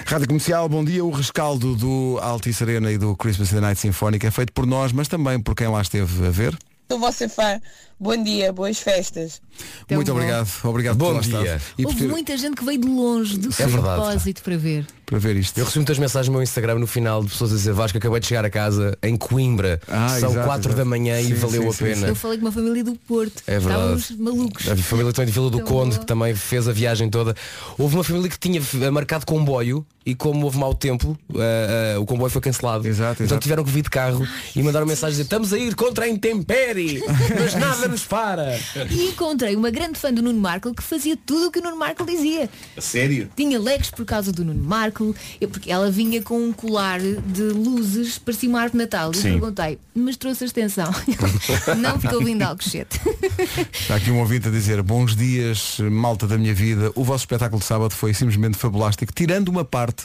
[0.06, 1.04] Rádio Comercial, bom dia.
[1.04, 4.92] O rescaldo do Altice Arena e do Christmas the Night Sinfónica é feito por nós,
[4.92, 6.56] mas também por quem lá esteve a ver.
[6.90, 7.60] Sou vossa fã.
[8.02, 9.42] Bom dia, boas festas.
[9.90, 10.12] Muito bom.
[10.18, 10.48] obrigado.
[10.64, 11.56] Obrigado Bom por lá dia.
[11.56, 11.60] estar.
[11.76, 14.86] E Houve ter- muita gente que veio de longe do seu É propósito para ver.
[15.04, 15.58] para ver isto.
[15.58, 18.18] Eu recebi muitas mensagens no meu Instagram no final de pessoas a dizer Vasco, acabei
[18.20, 20.76] de chegar a casa em Coimbra, Ah, são exato, 4 exato.
[20.76, 22.06] da manhã Sim, e valeu sim, a sim, pena.
[22.08, 23.42] Eu falei com uma família do Porto.
[23.46, 23.98] É verdade.
[24.00, 24.68] Estávamos malucos.
[24.68, 26.00] A família também de Vila do Tão Conde, bom.
[26.00, 27.34] que também fez a viagem toda.
[27.76, 31.98] Houve uma família que tinha eh, marcado comboio e como houve mau tempo, eh, eh,
[31.98, 32.88] o comboio foi cancelado.
[32.88, 33.42] Exato, então exato.
[33.42, 36.08] tiveram que vir de carro e mandaram mensagem a dizer estamos a ir contra a
[36.08, 37.02] intempérie,
[37.38, 38.58] mas nada nos para.
[38.90, 41.76] E encontrei uma grande fã do Nuno Marco que fazia tudo o que o Nuno
[41.76, 42.48] Marco dizia.
[42.76, 43.28] A sério?
[43.36, 47.42] Tinha legs por causa do Nuno Marco, eu- porque ela vinha com um colar de
[47.42, 49.10] luzes, parecia uma árvore de Natal.
[49.14, 50.90] E perguntei, mas trouxe a extensão.
[51.78, 53.00] Não porque eu vim de Alcochete.
[53.72, 57.60] Está aqui um ouvinte a dizer Bons dias, malta da minha vida O vosso espetáculo
[57.60, 60.04] de sábado foi simplesmente fabulástico Tirando uma parte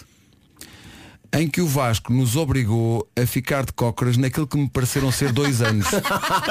[1.35, 5.33] Em que o Vasco nos obrigou A ficar de cócoras naquilo que me pareceram ser
[5.33, 5.85] dois anos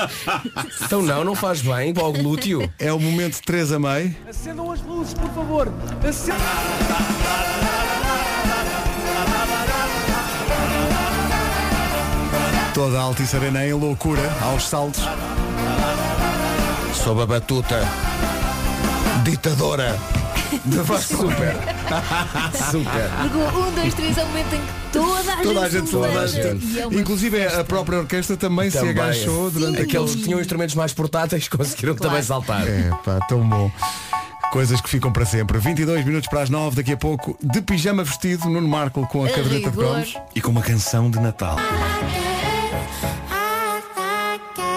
[0.84, 2.70] Então não, não faz bem, para o glúteo.
[2.78, 5.72] É o momento 3 a meio Acendam as luzes, por favor.
[6.06, 6.38] Acendam.
[12.74, 15.04] Toda a Altice Arena em loucura Aos saltos
[16.92, 17.80] Sob a batuta
[19.22, 19.96] Ditadora
[20.64, 21.56] de Vasco Super.
[22.70, 23.10] Super.
[23.22, 25.86] Porque o 1, 2, 3 é o momento em que toda a Toda a gente
[25.86, 26.28] se toda a levanta.
[26.28, 26.66] gente.
[26.66, 27.60] E é uma Inclusive festa.
[27.60, 28.92] a própria orquestra também, se Também.
[28.92, 32.10] agachou durante Aqueles que tinham instrumentos mais portáteis conseguiram Claro.
[32.10, 32.66] também saltar.
[32.66, 33.70] É pá, tão bom.
[34.52, 35.58] Coisas que ficam para sempre.
[35.58, 39.26] 22 minutos para as 9, daqui a pouco, de pijama vestido, Nuno Marco com a
[39.26, 39.84] A caderneta de rigor.
[39.92, 40.14] cromos.
[40.34, 41.56] E com uma canção de Natal.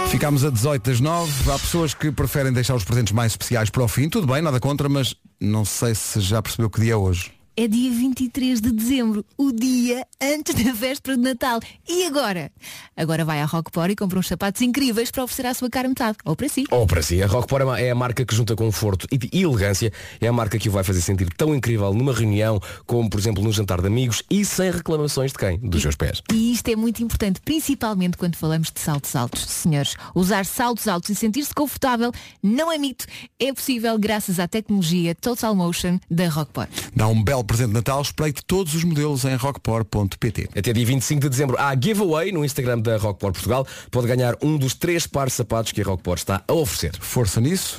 [0.10, 1.52] Ficámos a 18 das 9.
[1.52, 4.10] Há pessoas que preferem deixar os presentes mais especiais para o fim.
[4.10, 7.37] Tudo bem, nada contra, mas não sei se já percebeu que dia é hoje.
[7.60, 11.60] É dia 23 de dezembro, o dia antes da véspera de Natal.
[11.89, 12.52] E agora?
[12.96, 16.20] Agora vai à Rockport e compra uns sapatos incríveis para oferecer à sua cara metade.
[16.24, 16.65] Ou para si.
[16.70, 19.91] Ou para si, a Rockport é é a marca que junta conforto e e elegância.
[20.22, 23.41] É a marca que o vai fazer sentir tão incrível numa reunião, como por exemplo
[23.43, 25.58] num jantar de amigos e sem reclamações de quem?
[25.58, 26.22] Dos seus pés.
[26.32, 29.41] E isto é muito importante, principalmente quando falamos de saltos altos.
[29.48, 32.12] Senhores, usar saltos altos e sentir-se confortável
[32.43, 33.08] não é mito.
[33.39, 36.70] É possível graças à tecnologia Total Motion da Rockport.
[36.96, 40.50] Dá um belo presente de Natal, espreite todos os modelos em rockport.pt.
[40.56, 43.66] Até dia 25 de dezembro há giveaway no Instagram da Rockport Portugal.
[43.90, 46.96] Pode ganhar um dos três pares de sapatos que a Rockport está a oferecer.
[47.00, 47.78] Força nisso.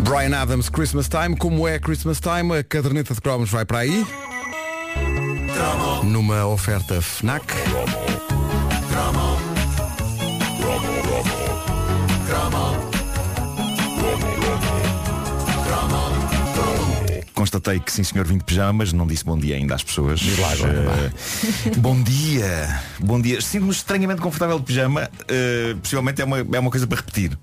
[0.00, 1.36] Brian Adams, Christmas Time.
[1.36, 4.06] Como é Christmas Time, a caderneta de cromos vai para aí.
[6.04, 7.44] Numa oferta FNAC.
[17.50, 20.20] Constatei que sim senhor vim de pijamas, não disse bom dia ainda às pessoas.
[20.38, 21.12] lá agora,
[21.66, 23.40] Eh, bom dia, bom dia.
[23.40, 25.08] Sinto-me estranhamente confortável de pijama.
[25.28, 27.38] eh, possivelmente é uma, é uma coisa para repetir.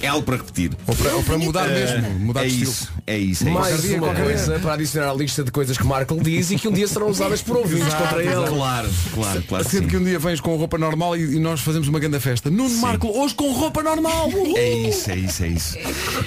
[0.00, 0.70] É algo para repetir.
[0.86, 2.70] Ou para, ou para mudar Eh, mesmo, mudar é de estilo.
[2.70, 3.96] isso, é isso, é Mais isso.
[3.96, 6.86] uma coisa para adicionar à lista de coisas que Marco diz e que um dia
[6.86, 8.34] serão usadas por ouvintes contra ele.
[8.46, 9.64] Claro, claro, claro.
[9.64, 9.88] que Sendo sim.
[9.88, 12.50] que um dia vens com roupa normal e, e nós fazemos uma grande festa.
[12.50, 14.28] Nuno Marco, hoje com roupa normal.
[14.56, 15.76] É isso, é isso, é isso.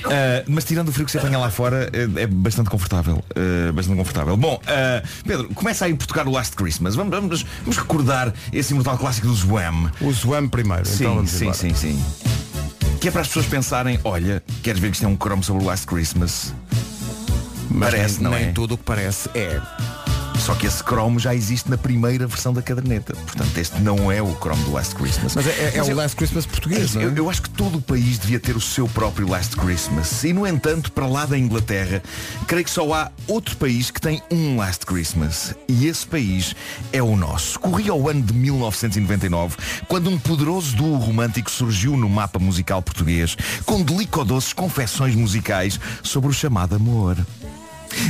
[0.06, 3.24] Ah, mas tirando o frio que se apanha lá fora, é, é bastante confortável.
[3.36, 4.36] ah, bastante confortável.
[4.36, 6.96] Bom, ah, Pedro, começa aí por tocar o Last Christmas.
[6.96, 9.92] Vamos, vamos, vamos recordar esse imortal clássico do Zwam.
[10.02, 10.86] O Zwam primeiro.
[10.86, 11.58] Sim, então vamos sim, embora.
[11.58, 12.04] sim, sim.
[13.00, 15.64] Que é para as pessoas pensarem, olha, queres ver que isto é um cromo sobre
[15.64, 16.54] o Last Christmas?
[17.72, 18.52] Mas Parece, nem, não nem é?
[18.52, 19.62] tudo o que parece é.
[20.50, 23.14] Só que esse cromo já existe na primeira versão da caderneta.
[23.14, 25.36] Portanto, este não é o cromo do Last Christmas.
[25.36, 27.06] Mas é, é- é Mas o Last Christmas português, não é?
[27.06, 30.24] eu, eu acho que todo o país devia ter o seu próprio Last Christmas.
[30.24, 32.02] E, no entanto, para lá da Inglaterra,
[32.48, 35.54] creio que só há outro país que tem um Last Christmas.
[35.68, 36.56] E esse país
[36.92, 37.60] é o nosso.
[37.60, 39.56] Corria o ano de 1999,
[39.88, 46.28] quando um poderoso duo romântico surgiu no mapa musical português, com delicadoces confecções musicais sobre
[46.28, 47.16] o chamado amor.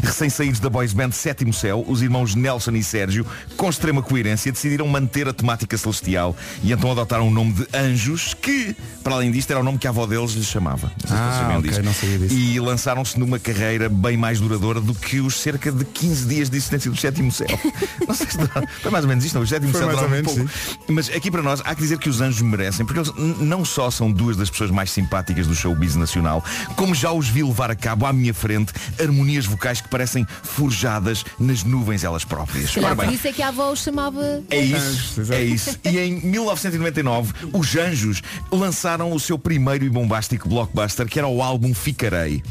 [0.04, 3.26] Recém-saídos da boys band Sétimo Céu, os irmãos Nelson e Sérgio,
[3.58, 8.34] com extrema coerência, decidiram manter a temática celestial e então adotaram o nome de Anjos,
[8.34, 10.92] que, para além disto, era o nome que a avó deles lhes chamava.
[11.06, 11.84] Ah, vocês sabiam ok, disso.
[11.84, 12.34] não sabia disso.
[12.36, 16.58] E lançaram-se numa carreira bem mais duradoura do que os cerca de 15 dias de
[16.58, 17.48] existência do Sétimo Céu.
[18.08, 19.42] Não sei se duraram- foi mais ou menos isto, não?
[19.44, 20.50] O Sétimo Foi Céu mais ou um menos, pouco.
[20.88, 23.92] Mas aqui para nós há que dizer que os anjos merecem, porque eles não só
[23.92, 26.44] são duas das pessoas mais simpáticas do showbiz nacional,
[26.76, 31.26] como já os vi levar a cabo à minha frente harmonias vocais que parecem forjadas
[31.40, 32.76] nas nuvens elas próprias.
[32.78, 34.44] Ora por isso é que a avó os chamava.
[34.50, 35.80] é isso, Anjos, é isso.
[35.86, 41.42] E em 1999, os Anjos lançaram o seu primeiro e bombástico blockbuster, que era o
[41.42, 42.44] álbum Ficarei,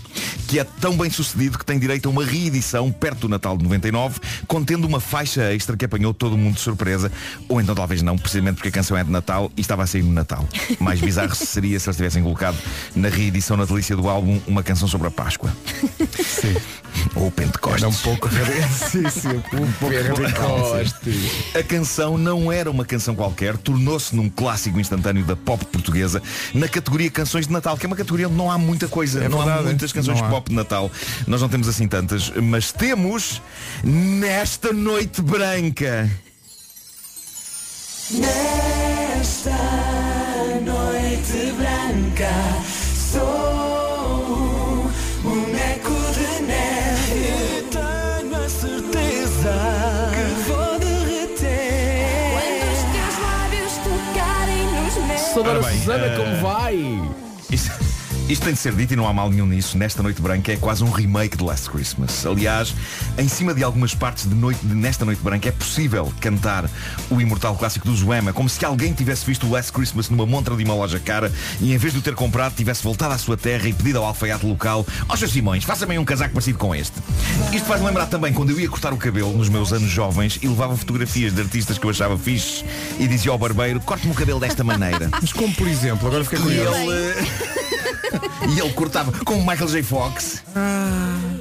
[0.46, 3.64] que é tão bem sucedido que tem direito a uma reedição perto do Natal de
[3.64, 7.10] 99, contendo uma faixa extra que apanhou todo mundo de surpresa,
[7.48, 10.02] ou então talvez não, precisamente porque a canção é de Natal e estava a sair
[10.02, 10.48] no Natal.
[10.80, 12.56] Mais bizarro seria se eles tivessem colocado
[12.94, 15.52] na reedição natalícia do álbum uma canção sobre a Páscoa.
[16.22, 16.56] Sim.
[17.14, 17.82] Ou o Pentecostes.
[17.82, 18.28] Era um pouco
[18.90, 19.94] sim, sim, um pouco
[21.04, 21.58] sim.
[21.58, 26.22] A canção não era uma canção qualquer, tornou-se num clássico instantâneo da pop portuguesa
[26.54, 29.28] na categoria Canções de Natal, que é uma categoria onde não há muita coisa, É
[29.28, 29.94] não há verdade, muitas é.
[29.94, 30.30] canções Não há.
[30.30, 30.90] pop de Natal.
[31.26, 33.40] Nós não temos assim tantas, mas temos
[33.82, 36.08] Nesta Noite Branca.
[38.10, 39.50] Nesta
[40.64, 42.30] noite branca
[43.12, 43.67] sou
[55.90, 57.00] Eh, como vai?
[58.28, 59.78] Isto, tem de ser dito e não há mal nenhum nisso.
[59.78, 62.26] Nesta Noite Branca é quase um remake de Last Christmas.
[62.26, 62.74] Aliás,
[63.16, 66.68] em cima de algumas partes de, noite, de Nesta Noite Branca é possível cantar
[67.10, 70.54] o imortal clássico do Zoema, como se alguém tivesse visto o Last Christmas numa montra
[70.54, 73.36] de uma loja cara e em vez de o ter comprado tivesse voltado à sua
[73.36, 75.28] terra e pedido ao alfaiate local Ó Sr.
[75.28, 76.92] Simões, faça-me aí um casaco parecido com este.
[77.52, 80.46] Isto faz-me lembrar também quando eu ia cortar o cabelo nos meus anos jovens e
[80.48, 82.62] levava fotografias de artistas que eu achava fixe
[83.00, 85.08] e dizia ao barbeiro, corte-me o cabelo desta maneira.
[85.12, 86.76] Mas como por exemplo, agora fiquei E curioso.
[86.76, 87.28] ele,
[88.48, 89.82] e ele cortava com o Michael J.
[89.82, 90.42] Fox.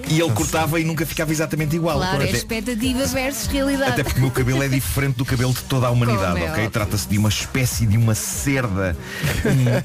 [0.09, 1.97] E ele cortava e nunca ficava exatamente igual.
[1.97, 3.91] Claro, é Até- expectativa versus realidade.
[3.91, 6.41] até porque o meu cabelo é diferente do cabelo de toda a humanidade, Como é
[6.43, 6.51] ok?
[6.53, 6.69] óbvio.
[6.71, 8.95] Trata-se de uma espécie de uma cerda,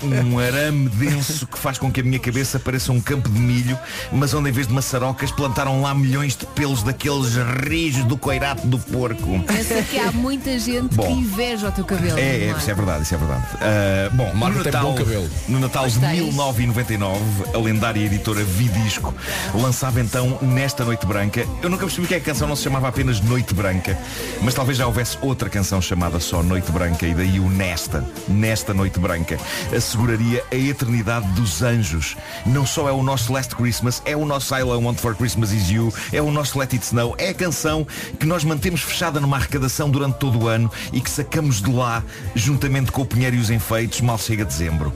[0.03, 3.39] um, um arame denso que faz com que a minha cabeça pareça um campo de
[3.39, 3.79] milho,
[4.13, 7.35] mas onde em vez de maçarocas plantaram lá milhões de pelos daqueles
[7.67, 9.41] rijos do coirato do porco.
[9.47, 11.07] Pensa que há muita gente Bom.
[11.07, 12.19] que inveja o teu cabelo.
[12.19, 13.45] É, é, não isso é verdade, isso é verdade.
[13.61, 15.31] Ah, bom, Marco no Natal, bom cabelo.
[15.49, 16.19] no Natal de Pois tens.
[16.27, 17.21] 1999,
[17.55, 19.15] a lendária editora Vidisco
[19.55, 21.47] lançava então Nesta Noite Branca.
[21.63, 23.99] Eu nunca percebi que a canção não se chamava apenas Noite Branca,
[24.43, 28.75] mas talvez já houvesse outra canção chamada só Noite Branca e daí o Nesta, Nesta
[28.75, 29.39] Noite Branca,
[29.75, 32.15] asseguraria a eternidade dos anjos.
[32.45, 35.71] Não só é o nosso Last Christmas, é o nosso I Want for Christmas Is
[35.71, 37.87] You, é o nosso Let It Snow, é a canção
[38.21, 42.05] que nós mantemos fechada numa arrecadação durante todo o ano e que sacamos de lá,
[42.35, 44.93] juntamente com o Pinheiro e os Enfeites, mal chega dezembro.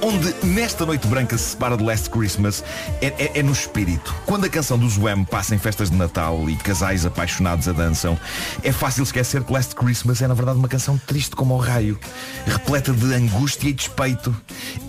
[0.00, 2.62] Onde nesta noite branca se separa de Last Christmas
[3.00, 4.14] é, é- é no espírito.
[4.26, 8.18] Quando a canção do Zoem passa em festas de Natal e casais apaixonados a dançam,
[8.62, 11.98] é fácil esquecer que Last Christmas é na verdade uma canção triste como o raio,
[12.44, 14.36] repleta de angústia e despeito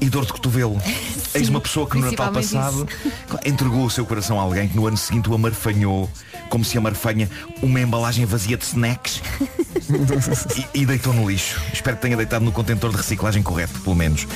[0.01, 0.77] e dor de cotovelo.
[1.33, 2.85] Eis uma pessoa que no Natal passado
[3.45, 6.09] entregou o seu coração a alguém que no ano seguinte o amarfanhou,
[6.53, 7.27] como se amarfanha
[7.63, 9.23] uma embalagem vazia de snacks
[10.75, 11.59] e, e deitou no lixo.
[11.73, 14.27] Espero que tenha deitado no contentor de reciclagem correto, pelo menos.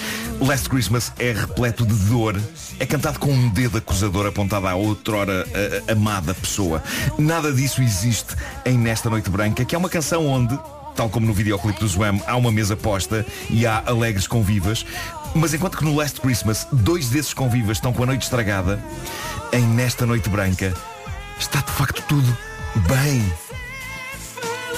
[0.42, 2.36] Last Christmas é repleto de dor.
[2.80, 5.46] É cantado com um dedo acusador apontado à outrora
[5.88, 6.84] a- a- amada pessoa.
[7.20, 8.34] Nada disso existe
[8.66, 10.58] em Nesta Noite Branca, que é uma canção onde
[10.96, 14.84] tal como no videoclipe do Zwam, há uma mesa posta e há alegres convivas.
[15.36, 18.80] Mas enquanto que no Last Christmas, dois desses convivas estão com a noite estragada,
[19.54, 20.74] em Nesta Noite Branca,
[21.40, 22.38] está de facto tudo
[22.88, 23.34] bem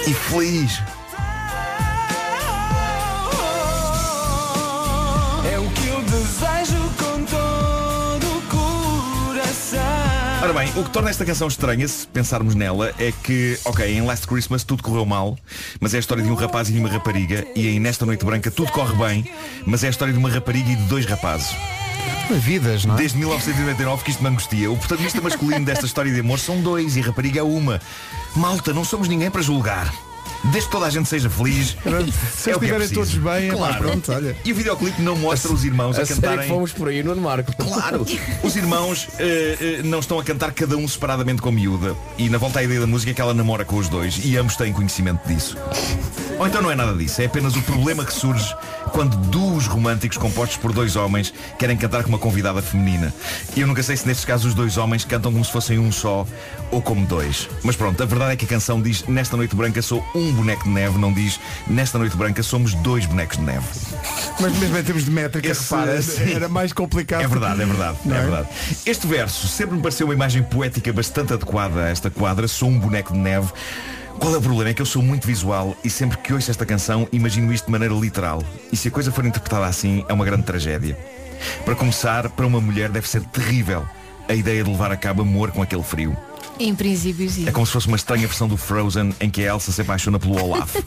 [0.07, 0.81] e feliz.
[5.51, 8.41] É o que eu desejo com todo o
[9.27, 9.79] coração.
[10.41, 14.01] Ora bem, o que torna esta canção estranha, se pensarmos nela, é que, ok, em
[14.01, 15.37] Last Christmas tudo correu mal,
[15.79, 18.25] mas é a história de um rapaz e de uma rapariga, e em Nesta Noite
[18.25, 19.31] Branca tudo corre bem,
[19.65, 21.55] mas é a história de uma rapariga e de dois rapazes.
[22.37, 22.97] Vidas, não é?
[22.97, 24.71] Desde 1999 que isto me angustia.
[24.71, 27.81] O protagonista masculino desta história de amor são dois e rapariga é uma.
[28.35, 29.91] Malta, não somos ninguém para julgar.
[30.45, 31.75] Desde que toda a gente seja feliz.
[32.35, 32.95] Se é o que é estiverem preciso.
[32.95, 33.77] todos bem, é pá, claro.
[33.77, 34.35] pronto, olha.
[34.43, 36.39] E o videoclipe não mostra os irmãos a, A cantarem.
[36.39, 37.53] que fomos por aí, Nuno Marco.
[37.57, 38.05] Claro,
[38.43, 41.95] os irmãos eh, eh, não estão a cantar cada um separadamente com a miúda.
[42.17, 44.37] E na volta à ideia da música é que ela namora com os dois e
[44.37, 45.57] ambos têm conhecimento disso.
[46.39, 48.55] Ou então não é nada disso, é apenas o problema que surge
[48.93, 53.13] quando duos românticos compostos por dois homens querem cantar com uma convidada feminina.
[53.57, 55.91] E eu nunca sei se nestes casos os dois homens cantam como se fossem um
[55.91, 56.25] só
[56.71, 57.49] ou como dois.
[57.63, 60.63] Mas pronto, a verdade é que a canção diz Nesta noite branca sou um boneco
[60.63, 63.65] de neve, não diz Nesta noite branca somos dois bonecos de neve.
[64.39, 66.33] Mas mesmo em termos de métrica, Esse- repara, sim.
[66.33, 67.21] era mais complicado.
[67.21, 68.21] É verdade, é verdade, é é?
[68.21, 68.47] verdade.
[68.85, 72.47] Este verso sempre me pareceu uma imagem poética bastante adequada a esta quadra.
[72.47, 73.49] Sou um boneco de neve.
[74.19, 74.69] Qual é o problema?
[74.71, 77.71] É que eu sou muito visual e sempre que ouço esta canção imagino isto de
[77.71, 78.43] maneira literal.
[78.71, 80.97] E se a coisa for interpretada assim, é uma grande tragédia.
[81.63, 83.85] Para começar, para uma mulher deve ser terrível
[84.27, 86.15] a ideia de levar a cabo amor com aquele frio.
[86.59, 87.47] Em princípio, sim.
[87.47, 90.19] É como se fosse uma estranha versão do Frozen em que a Elsa se apaixona
[90.19, 90.75] pelo Olaf.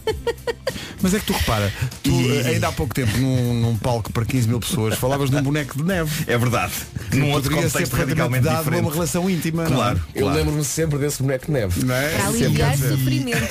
[1.03, 4.25] Mas é que tu repara, tu eh, ainda há pouco tempo num, num palco para
[4.25, 6.25] 15 mil pessoas falavas de um boneco de neve.
[6.29, 6.73] É verdade.
[7.13, 8.83] Num outro poderia ser contexto radicalmente dado diferente.
[8.83, 9.65] uma relação íntima.
[9.65, 9.75] não é?
[9.75, 10.39] Claro, Eu claro.
[10.39, 11.85] lembro-me sempre desse boneco de neve.
[11.85, 12.09] Não é?
[12.11, 13.49] Para aliviar sofrimento.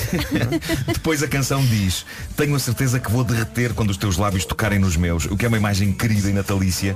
[0.87, 2.05] Depois a canção diz
[2.37, 5.43] Tenho a certeza que vou derreter quando os teus lábios tocarem nos meus O que
[5.43, 6.95] é uma imagem querida e natalícia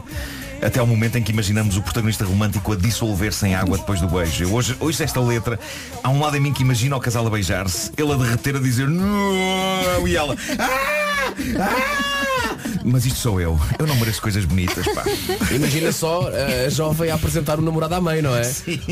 [0.62, 4.08] Até ao momento em que imaginamos o protagonista romântico a dissolver-se em água depois do
[4.08, 5.60] beijo Eu hoje, hoje esta letra
[6.04, 8.60] Há um lado em mim que imagina o casal a beijar-se Ele a derreter a
[8.60, 11.34] dizer Não E ela "Ah!
[11.60, 15.04] Ah!" Mas isto sou eu Eu não mereço coisas bonitas pá.
[15.52, 16.30] Imagina só
[16.66, 18.42] a jovem a apresentar o namorado à mãe, não é?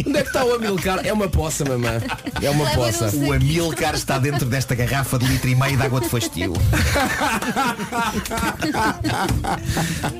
[0.05, 1.05] Onde é que está o Amilcar?
[1.05, 2.01] É uma poça, mamã.
[2.41, 3.11] É uma Leva poça.
[3.15, 6.53] O Amilcar está dentro desta garrafa de litro e meio de água de fastio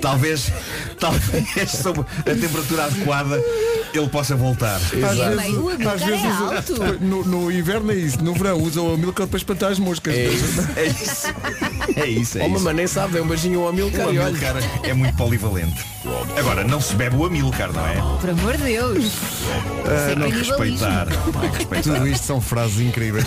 [0.01, 0.51] Talvez
[0.99, 3.41] Talvez sob a temperatura adequada
[3.93, 7.03] Ele possa voltar Às É, vezes- o Amilcar às é vezes- alto.
[7.03, 10.13] No, no inverno é isso, no verão usam a milka para espantar as moscas.
[10.13, 11.27] É isso É isso
[11.95, 14.09] É isso, é Oh, mamãe nem sabe, dê um beijinho ao Amilcar O.
[14.09, 15.85] Amilcar é muito polivalente
[16.37, 17.95] Agora, não se bebe o Amilcar, não é?
[18.19, 19.13] Por amor de Deus.
[19.85, 23.25] Ah, não respeitar Não é respeitar Tudo isto são frases incríveis.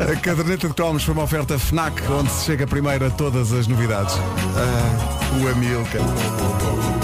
[0.00, 3.66] A caderneta de cromos foi uma oferta FNAC, onde se chega primeiro a todas as
[3.66, 4.14] novidades.
[4.16, 6.97] Ah, o Amilcar.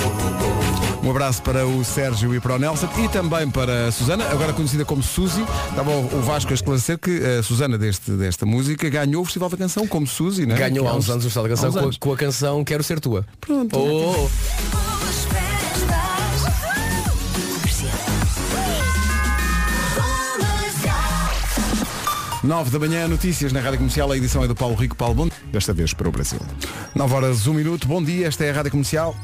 [1.05, 4.55] Um abraço para o Sérgio e para o Nelson e também para a Susana, agora
[4.55, 5.45] conhecida como Suzy.
[5.69, 9.51] Estava o o Vasco a esclarecer que a Susana deste, desta música ganhou o Festival
[9.51, 10.59] da Canção como Suzy, não é?
[10.59, 13.01] Ganhou há uns anos o Estado da Canção com a, com a canção Quero Ser
[13.01, 13.27] Tua.
[13.39, 13.77] Pronto.
[13.79, 14.31] Oh,
[22.43, 25.29] 9 da manhã, notícias na Rádio Comercial, a edição é do Paulo Rico, Paulo Bom.
[25.53, 26.41] Desta vez para o Brasil.
[26.95, 29.15] 9 horas, 1 minuto, bom dia, esta é a Rádio Comercial.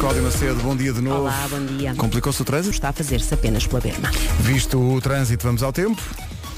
[0.00, 1.24] Cláudio Macedo, bom dia de novo.
[1.24, 1.94] Olá, bom dia.
[1.94, 2.74] Complicou-se o trânsito?
[2.74, 4.10] Está a fazer-se apenas pela berma.
[4.40, 6.00] Visto o trânsito, vamos ao tempo.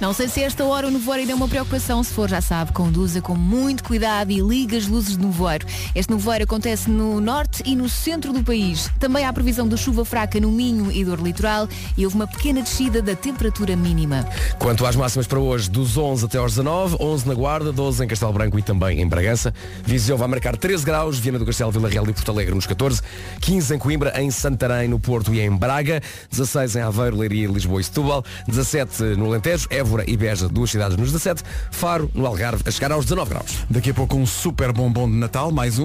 [0.01, 2.03] Não sei se esta hora o nevoeiro ainda é uma preocupação.
[2.03, 5.67] Se for, já sabe, conduza com muito cuidado e liga as luzes do nevoeiro.
[5.93, 8.91] Este nevoeiro acontece no norte e no centro do país.
[8.99, 12.63] Também há previsão de chuva fraca no Minho e dor litoral e houve uma pequena
[12.63, 14.27] descida da temperatura mínima.
[14.59, 18.09] Quanto às máximas para hoje, dos 11 até aos 19, 11 na Guarda, 12 em
[18.09, 19.53] Castelo Branco e também em Bragança.
[19.85, 23.03] Viseu vai marcar 13 graus, Viana do Castelo, Vila Real e Porto Alegre nos 14,
[23.41, 26.01] 15 em Coimbra, em Santarém, no Porto e em Braga,
[26.31, 30.97] 16 em Aveiro, Leiria, Lisboa e Setúbal, 17 no Alentejo, Évora e Beja, duas cidades
[30.97, 33.59] nos 17, Faro, no Algarve, a chegar aos 19 graus.
[33.69, 35.85] Daqui a pouco um super bombom de Natal, mais um.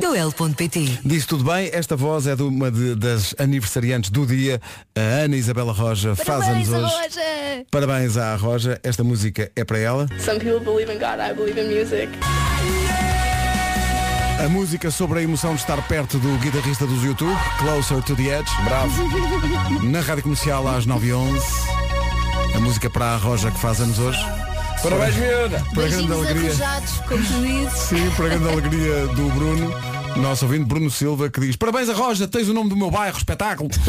[1.04, 1.57] Disse tudo bem.
[1.58, 4.62] Bem, esta voz é de uma de- das aniversariantes do dia,
[4.96, 6.96] a Ana Isabela Roja, faz anos Parabéns, hoje.
[6.96, 7.66] Roja!
[7.72, 10.08] Parabéns à Roja, esta música é para ela.
[10.24, 12.10] Some people believe in God, I believe in music.
[14.44, 18.40] A música sobre a emoção de estar perto do guitarrista dos YouTube, Closer to the
[18.40, 18.52] Edge.
[18.64, 19.04] Bravo.
[19.84, 21.42] Na rádio comercial às 9h11.
[22.56, 24.20] A música para a Roja que faz anos hoje.
[24.84, 25.64] Parabéns, miúda.
[25.74, 27.72] Para grande Beijinhos alegria.
[27.72, 29.74] Sim, para grande alegria do Bruno,
[30.22, 33.18] nosso ouvinte Bruno Silva, que diz Parabéns a Roja, tens o nome do meu bairro,
[33.18, 33.70] espetáculo.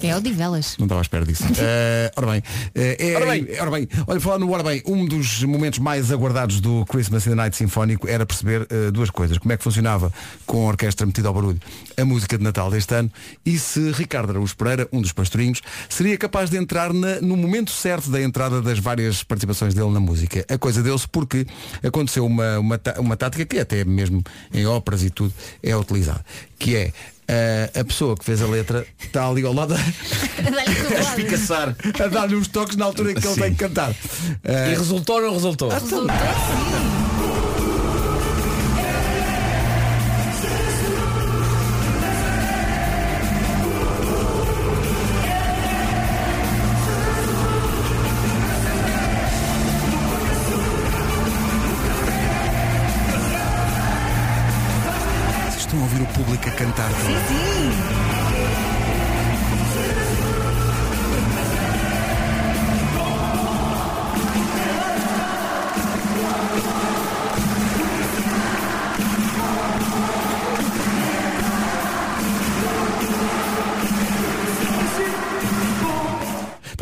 [0.00, 0.76] É o Divelas.
[0.78, 1.42] Não estava à espera disso.
[1.58, 2.42] Eh, ora bem,
[2.72, 3.48] eh, é, Ora bem.
[3.60, 7.30] ora bem, olha, falando no Ora bem, um dos momentos mais aguardados do Christmas in
[7.30, 9.38] the Night Sinfónico era perceber eh, duas coisas.
[9.38, 10.12] Como é que funcionava
[10.46, 11.58] com a orquestra metida ao barulho
[11.96, 13.10] a música de Natal deste ano
[13.44, 17.72] e se Ricardo Araújo Pereira, um dos pastorinhos, seria capaz de entrar na- no momento
[17.72, 20.44] certo da entrada das várias participações dele na música.
[20.48, 21.44] A coisa deu-se porque
[21.82, 24.22] aconteceu uma, uma, uma tática que até mesmo
[24.54, 26.24] em óperas e tudo é utilizada,
[26.58, 26.92] que é
[27.26, 29.78] eh, a pessoa que fez a letra está ali ao lado A
[31.00, 31.76] espicaçar.
[32.02, 33.40] a dar-lhe uns toques na altura em que ele Sim.
[33.40, 33.92] tem que cantar.
[34.44, 35.70] E resultou ou não resultou?
[35.70, 35.90] Vocês
[56.58, 57.97] público a cantar.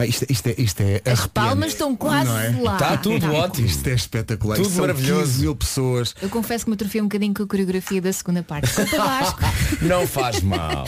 [0.06, 2.50] Bem, isto, isto é, isto é As arrepiante, palmas estão quase não é?
[2.62, 2.72] lá.
[2.74, 3.66] Está tudo ótimo.
[3.66, 4.56] Isto é espetacular.
[4.56, 5.22] Tudo São maravilhoso.
[5.32, 6.14] 15 mil pessoas.
[6.22, 8.70] Eu confesso que me atrofiei um bocadinho com a coreografia da segunda parte.
[8.96, 9.40] Vasco.
[9.82, 10.86] Não faz mal.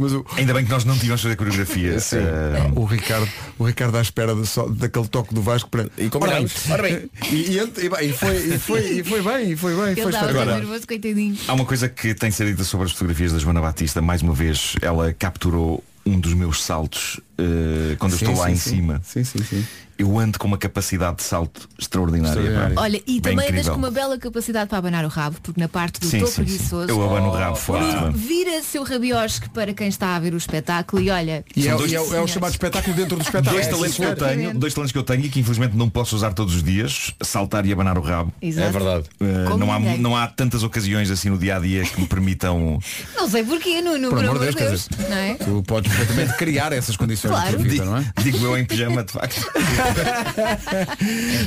[0.00, 1.96] Mas o, Ainda bem que nós não tivemos fazer coreografia.
[1.96, 3.28] Eh, o Ricardo,
[3.58, 5.88] o Ricardo à espera de só, daquele toque do Vasco para.
[5.98, 6.52] E combinamos.
[6.70, 7.10] Ora Ora bem.
[7.20, 7.30] bem.
[7.32, 9.84] E, e, ent- e bem, e foi, e, foi, e foi bem, e foi bem.
[9.90, 10.46] Ele Foi estava espetacular.
[10.46, 11.36] tão nervoso, coitadinho.
[11.46, 14.00] Há uma coisa que tem sido dita sobre as fotografias da Joana Batista.
[14.00, 18.46] Mais uma vez, ela capturou um dos meus saltos eh, quando Sim, eu estou lá
[18.48, 18.70] sim, em sim.
[18.70, 19.00] cima.
[19.04, 19.64] Sim, sim, sim.
[19.98, 22.30] Eu ando com uma capacidade de salto extraordinária.
[22.40, 22.74] Extraordinária.
[22.80, 23.72] Olha, e Bem também andas incrível.
[23.74, 26.36] com uma bela capacidade para abanar o rabo, porque na parte do Sim, topo sim,
[26.36, 26.44] sim.
[26.44, 26.88] preguiçoso.
[26.88, 28.16] Eu abano o rabo forte.
[28.16, 31.44] Vira seu rabiosque para quem está a ver o espetáculo e olha.
[31.54, 33.52] E é, dois- e é o- é o chamado espetáculo dentro do espetáculo.
[33.52, 35.90] Dois É, talentos que eu tenho, dois talentos que eu tenho e que infelizmente não
[35.90, 38.32] posso usar todos os dias, saltar e abanar o rabo.
[38.40, 38.68] Exato.
[38.68, 39.04] É verdade.
[39.48, 42.78] Como não, há, não há tantas ocasiões assim no dia a dia que me permitam
[43.14, 45.08] Não sei porquê, Nuno, Por por amor de de Deus, Deus.
[45.10, 45.34] Não é?
[45.34, 47.58] Tu podes perfeitamente criar essas condições Claro.
[47.58, 48.04] vida, não é?
[48.22, 49.40] digo eu em pijama de facto.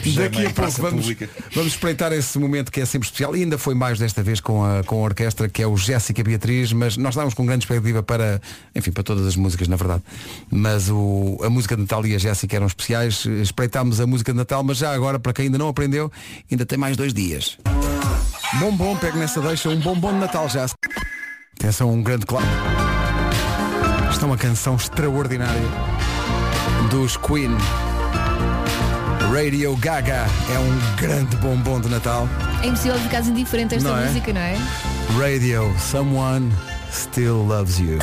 [0.01, 1.29] Pijama Daqui a pouco vamos, pública.
[1.53, 4.63] vamos espreitar esse momento que é sempre especial e ainda foi mais desta vez com
[4.63, 8.01] a, com a orquestra que é o Jéssica Beatriz, mas nós estávamos com grande expectativa
[8.03, 8.41] para,
[8.75, 10.03] enfim, para todas as músicas na verdade.
[10.49, 14.38] Mas o, a música de Natal e a Jéssica eram especiais, espreitámos a música de
[14.38, 16.11] Natal, mas já agora, para quem ainda não aprendeu,
[16.51, 17.57] ainda tem mais dois dias.
[18.59, 20.65] Bombom, pego nessa deixa, um bombom de Natal já.
[21.59, 22.82] Atenção, um grande clássico.
[24.24, 25.61] Esta é uma canção extraordinária
[26.89, 27.57] dos Queen.
[29.30, 32.30] Radio Gaga é um grande bombom de Natal.
[32.63, 34.05] É impossível ficares indiferente a esta Não é?
[34.05, 34.55] música, não é?
[35.19, 36.53] Radio, someone
[36.89, 37.99] still loves you.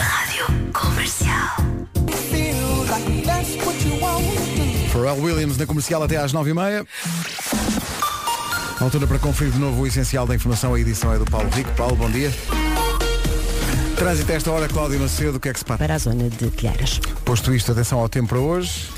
[4.93, 6.87] Pharrell Williams na comercial até às 9h30.
[8.79, 10.75] Altura para conferir de novo o essencial da informação.
[10.75, 11.71] A edição é do Paulo Rico.
[11.73, 12.31] Paulo, bom dia.
[14.01, 15.77] Trânsito a esta hora, Cláudio Macedo, o que é que se passa?
[15.77, 16.99] Para a zona de Telheiras.
[17.23, 18.89] Posto isto, atenção ao tempo para hoje.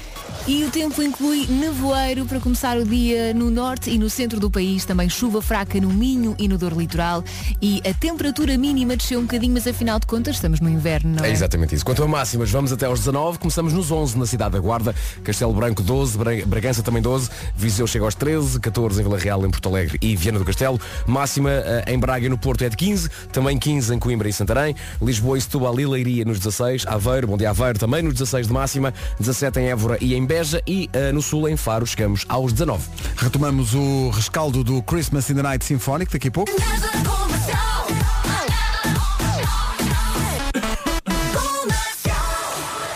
[0.48, 4.50] E o tempo inclui nevoeiro para começar o dia no norte e no centro do
[4.50, 7.22] país, também chuva fraca no Minho e no Dor Litoral.
[7.60, 11.24] E a temperatura mínima desceu um bocadinho, mas afinal de contas estamos no inverno, não
[11.24, 11.28] é?
[11.28, 11.84] É exatamente isso.
[11.84, 13.38] Quanto a máximas, vamos até aos 19.
[13.38, 17.86] Começamos nos 11 na cidade da Guarda, Castelo Branco 12, Bra- Bragança também 12, Viseu
[17.86, 20.78] chega aos 13, 14 em Vila Real, em Porto Alegre e Viana do Castelo.
[21.06, 24.32] Máxima eh, em Braga e no Porto é de 15, também 15 em Coimbra e
[24.32, 28.48] Santarém, Lisboa e Setúbal e Leiria nos 16, Aveiro, Bom Dia Aveiro também nos 16
[28.48, 32.24] de máxima, 17 em Évora e em Beja e eh, no Sul em Faro chegamos
[32.26, 32.82] aos 19.
[33.18, 36.50] Retomamos o rescaldo do Christmas in the Night Symphonic daqui a pouco.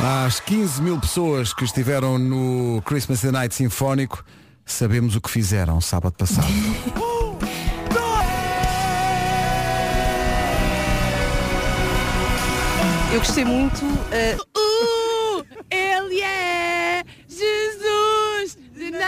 [0.01, 4.25] Às 15 mil pessoas que estiveram no Christmas in the Night Sinfónico,
[4.65, 6.49] sabemos o que fizeram sábado passado.
[13.13, 13.85] Eu gostei muito.
[14.11, 14.39] eh,
[15.37, 16.66] Uh, ele é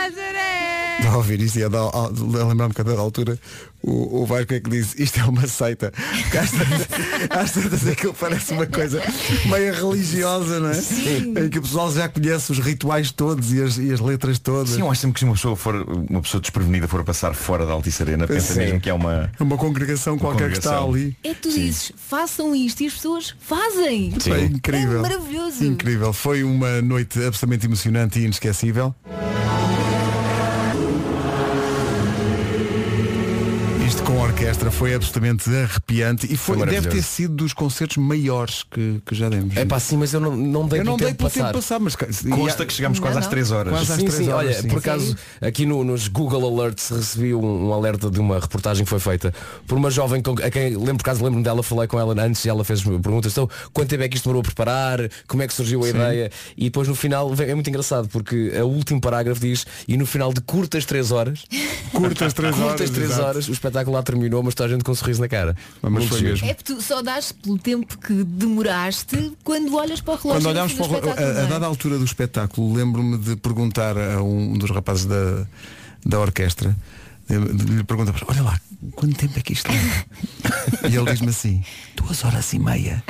[0.09, 0.97] Nazaré.
[0.97, 2.05] estava a ouvir isto e a, dar- a,
[2.41, 3.39] a lembrar-me que a dada altura
[3.81, 5.93] o, o Vasco é que disse isto é uma seita.
[6.23, 6.87] Porque às tantas,
[7.29, 9.01] às tantas aquilo parece uma coisa
[9.45, 10.73] meio religiosa, não é?
[10.73, 11.33] Sim.
[11.37, 14.71] Em que o pessoal já conhece os rituais todos e as, e as letras todas.
[14.71, 15.75] Sim, eu acho sempre que se uma pessoa for
[16.09, 18.59] uma pessoa desprevenida for a passar fora da Altice Arena, pensa Sim.
[18.59, 20.93] mesmo que é uma, É uma congregação qualquer que está congregação.
[20.93, 21.17] ali.
[21.23, 24.13] É que tu dizes, façam isto e as pessoas fazem.
[24.29, 24.99] É incrível.
[24.99, 25.63] É maravilhoso.
[25.63, 26.11] Incrível.
[26.11, 28.93] Foi uma noite absolutamente emocionante e inesquecível.
[34.09, 36.97] Com a orquestra foi absolutamente arrepiante e foi, Foi deve maravilhoso.
[36.97, 39.55] ter sido dos concertos maiores que, que já demos.
[39.55, 41.79] É pá, sim, mas eu não, não dei Eu não dei tempo pelo tempo passar.
[41.79, 43.71] mas Consta que chegamos quase às três horas.
[43.71, 44.67] Quase às sim, três sim, horas, olha, sim.
[44.67, 48.89] por acaso aqui no- nos Google Alerts recebi um, um alerta de uma reportagem que
[48.89, 49.31] foi feita
[49.67, 52.43] por uma jovem com, a quem lembro por acaso lembro dela, falei com ela antes
[52.45, 55.47] e ela fez perguntas, então quanto tempo é que isto demorou a preparar, como é
[55.47, 55.89] que surgiu a Sim.
[55.91, 59.95] ideia e depois no final vem- é muito engraçado porque o último parágrafo diz e
[59.97, 61.43] no final de curtas três horas
[61.93, 63.23] Curtas três horas, curtas três exato.
[63.27, 65.55] horas o espetáculo lá terminou, mas toda a gente com um sorriso na cara.
[65.81, 66.31] Mas Muito foi giro.
[66.31, 66.47] mesmo.
[66.47, 70.41] É que tu só dás pelo tempo que demoraste quando olhas para o relógio.
[70.41, 71.47] Quando olhámos para o, espetáculo, a, a é?
[71.47, 75.45] dada altura do espetáculo, lembro-me de perguntar a um dos rapazes da,
[76.05, 76.75] da orquestra,
[77.27, 78.59] de, de lhe perguntar, olha lá,
[78.95, 80.05] quanto tempo é que isto leva?
[80.89, 81.63] e ele diz-me assim,
[81.95, 83.03] duas horas e meia.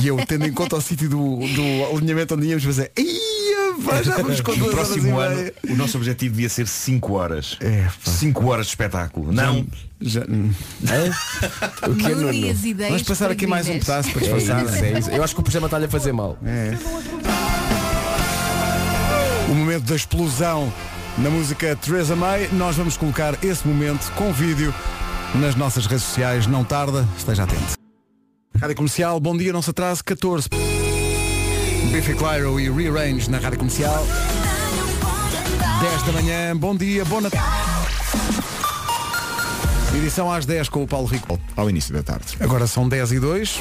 [0.00, 4.02] E eu, tendo em conta o sítio do, do alinhamento onde íamos fazer, ia, pá,
[4.02, 6.66] já vamos com no duas horas e próximo ano meia." o nosso objetivo devia ser
[6.68, 7.56] 5 horas.
[7.60, 9.32] É, 5 horas de espetáculo.
[9.32, 9.66] Não.
[10.00, 12.50] Já, O que é, Nuno Nuno?
[12.50, 14.84] as ideias Vamos passar aqui mais um pedaço para É disfarçar.
[14.84, 15.10] é isso.
[15.10, 16.38] Eu acho que o pijama está-lhe a fazer mal.
[16.44, 16.72] É.
[19.50, 20.72] O momento da explosão
[21.22, 24.74] na música Theresa May, nós vamos colocar esse momento com vídeo
[25.34, 26.46] nas nossas redes sociais.
[26.46, 27.74] Não tarda, esteja atento.
[28.58, 30.48] Rádio Comercial, bom dia, não se atrase, 14.
[31.92, 34.06] Biffy Clyro e Rearrange na Rádio Comercial.
[35.80, 37.40] 10 da manhã, bom dia, bom Natal.
[39.94, 41.38] Edição às 10 com o Paulo Rico.
[41.56, 42.36] Ao início da tarde.
[42.40, 43.60] Agora são 10 e 2.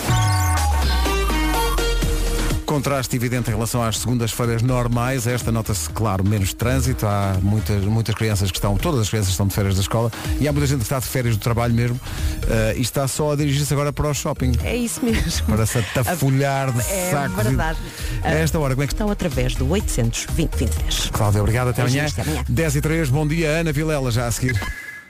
[2.70, 5.26] Contraste evidente em relação às segundas-feiras normais.
[5.26, 7.08] Esta nota-se, claro, menos trânsito.
[7.08, 10.48] Há muitas, muitas crianças que estão, todas as crianças estão de férias da escola e
[10.48, 12.00] há muita gente que está de férias do trabalho mesmo
[12.48, 14.52] eh, e está só a dirigir-se agora para o shopping.
[14.64, 15.48] É isso mesmo.
[15.48, 17.40] Para se atafolhar de É sacos.
[17.40, 17.80] e- verdade.
[18.24, 21.10] A esta hora, como é que Estão através do 820 23.
[21.12, 21.70] Cláudia, obrigado.
[21.70, 22.06] Até amanhã.
[22.06, 22.44] Até amanhã.
[22.48, 23.50] 10 e 3, bom dia.
[23.50, 24.62] Ana Vilela, já a seguir.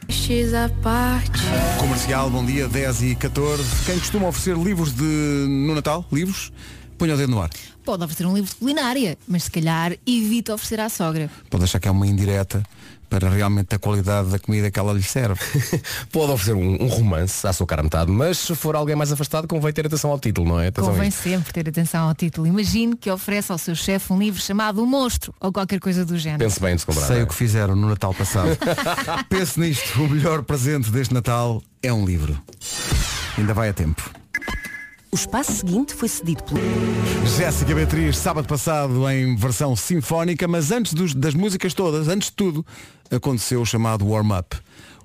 [0.08, 1.42] X à parte.
[1.78, 3.64] Comercial, bom dia, 10 e 14.
[3.86, 6.06] Quem costuma oferecer livros de no Natal?
[6.10, 6.54] Livros?
[7.00, 7.50] Ponha o dedo no ar.
[7.86, 11.32] Pode oferecer um livro de culinária, mas se calhar evita oferecer à sogra.
[11.50, 12.62] Pode achar que é uma indireta
[13.10, 15.40] para realmente a qualidade da comida que ela lhe serve.
[16.12, 19.48] Pode oferecer um, um romance à sua cara metade, mas se for alguém mais afastado,
[19.48, 20.68] convém ter atenção ao título, não é?
[20.68, 22.46] Atenção Convém sempre ter atenção ao título.
[22.46, 26.18] Imagine que oferece ao seu chefe um livro chamado O Monstro ou qualquer coisa do
[26.18, 26.44] género.
[26.44, 27.08] Pense bem de se comprar.
[27.08, 27.24] Sei é?
[27.24, 28.58] o que fizeram no Natal passado.
[29.30, 32.38] Pense nisto, o melhor presente deste Natal é um livro.
[33.38, 34.20] Ainda vai a tempo.
[35.12, 36.60] O espaço seguinte foi cedido pelo.
[37.38, 42.36] Jéssica Beatriz, sábado passado em versão sinfónica, mas antes dos- das músicas todas, antes de
[42.36, 42.66] tudo,
[43.10, 44.58] aconteceu o chamado warm-up.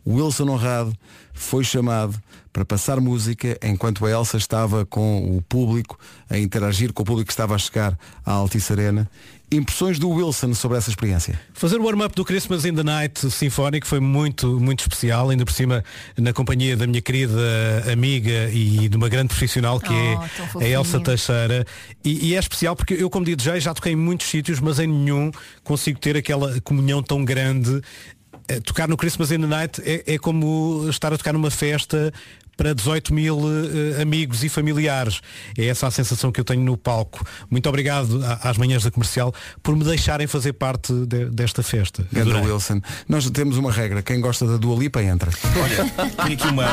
[0.07, 0.93] Wilson Honrado
[1.33, 2.15] foi chamado
[2.53, 5.99] para passar música enquanto a Elsa estava com o público,
[6.29, 9.11] a interagir com o público que estava a chegar à Altice Arena.
[9.53, 11.39] Impressões do Wilson sobre essa experiência.
[11.53, 15.53] Fazer o warm-up do Christmas in the Night Sinfónico foi muito, muito especial, ainda por
[15.53, 15.85] cima
[16.17, 17.33] na companhia da minha querida
[17.93, 19.93] amiga e de uma grande profissional que
[20.55, 20.71] Oh, é a.
[20.71, 21.65] Elsa Teixeira.
[22.05, 24.87] E, e é especial porque eu, como DJ, já toquei em muitos sítios, mas em
[24.89, 25.31] nenhum
[25.63, 27.81] consigo ter aquela comunhão tão grande.
[28.49, 32.13] Eh, Tocar no Christmas in the Night é, é como estar a tocar numa festa
[32.57, 33.39] para 18 mil
[33.99, 35.21] eh, amigos e familiares.
[35.59, 37.25] É essa a sensação que eu tenho no palco.
[37.51, 39.33] Muito obrigado à- às manhãs da comercial
[39.63, 42.07] por me deixarem fazer parte de- desta festa.
[42.15, 42.43] Adorei.
[42.43, 42.81] Wilson.
[43.09, 45.31] Nós temos uma regra, quem gosta da Dua Lipa entra.
[45.63, 46.65] Olha, tenho aqui uma.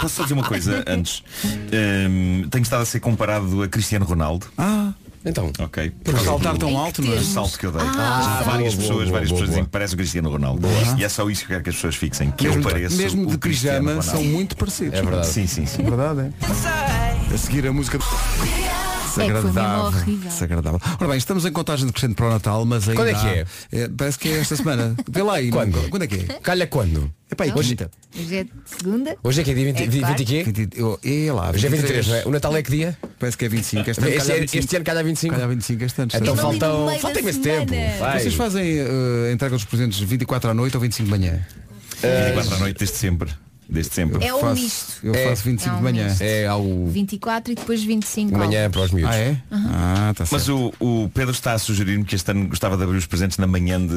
[0.00, 1.22] Posso só dizer uma coisa antes?
[1.44, 4.46] Hum, tenho estado a ser comparado a Cristiano Ronaldo.
[4.56, 4.92] Ah,
[5.28, 5.52] Então.
[5.58, 5.90] Ok.
[6.02, 7.16] por saltar tão alto, não é?
[7.16, 7.82] O salto que eu dei.
[7.82, 10.66] Ah, Há várias boa, pessoas, boa, várias boa, pessoas dizem que parece o Cristiano Ronaldo.
[10.96, 12.30] E é só isso que eu quero que as pessoas fixem.
[12.30, 14.98] Que Mesmo, eu pareço mesmo o de pijama são muito parecidos.
[14.98, 15.26] É verdade.
[15.26, 15.82] Sim, sim, sim.
[15.82, 17.34] É verdade, é.
[17.34, 17.98] A seguir a música.
[19.18, 20.30] É mesmo horrível.
[20.30, 20.80] Desagradável.
[21.00, 23.26] Ora bem, estamos em contagem decrescente para o Natal, mas ainda Quando é que
[23.76, 23.88] há- é?
[23.96, 24.94] Parece que é esta semana.
[25.10, 25.50] Vê lá aí.
[25.52, 25.88] Quando?
[25.90, 26.38] Quando é que é?
[26.42, 27.10] Calha quando?
[27.30, 27.90] Epá, aí, Hoje- quinta.
[28.18, 29.16] Hoje é segunda.
[29.22, 30.16] Hoje é que é dia 20, É di- quarta.
[30.18, 30.42] 20 quê?
[30.52, 32.22] 20, eu, é lá, Hoje é 23, não é?
[32.26, 32.98] O Natal é que dia?
[33.18, 33.90] Parece que é 25.
[33.90, 34.64] Este ano, Este, calhar é- 25.
[34.64, 35.34] este ano calha 25.
[35.34, 36.10] Calhar 25 este ano.
[36.14, 37.72] Então faltam, falta imenso tempo.
[38.00, 38.20] Vai.
[38.20, 38.80] Vocês fazem
[39.28, 41.38] a entrega dos presentes 24 à noite ou 25 de manhã?
[42.00, 43.30] 24 à noite desde sempre.
[43.68, 44.24] Desde sempre.
[44.24, 44.94] É um misto.
[45.02, 46.04] Eu faço 25 É um de manhã.
[46.08, 46.22] misto.
[46.22, 48.36] É ao 24 e depois 25.
[48.38, 49.14] Manhã para os miúdos.
[49.14, 49.36] Ah, é?
[49.50, 50.74] Ah, tá Mas certo.
[50.80, 53.46] o, o Pedro está a sugerir-me que este ano gostava de abrir os presentes na
[53.46, 53.88] manhã de,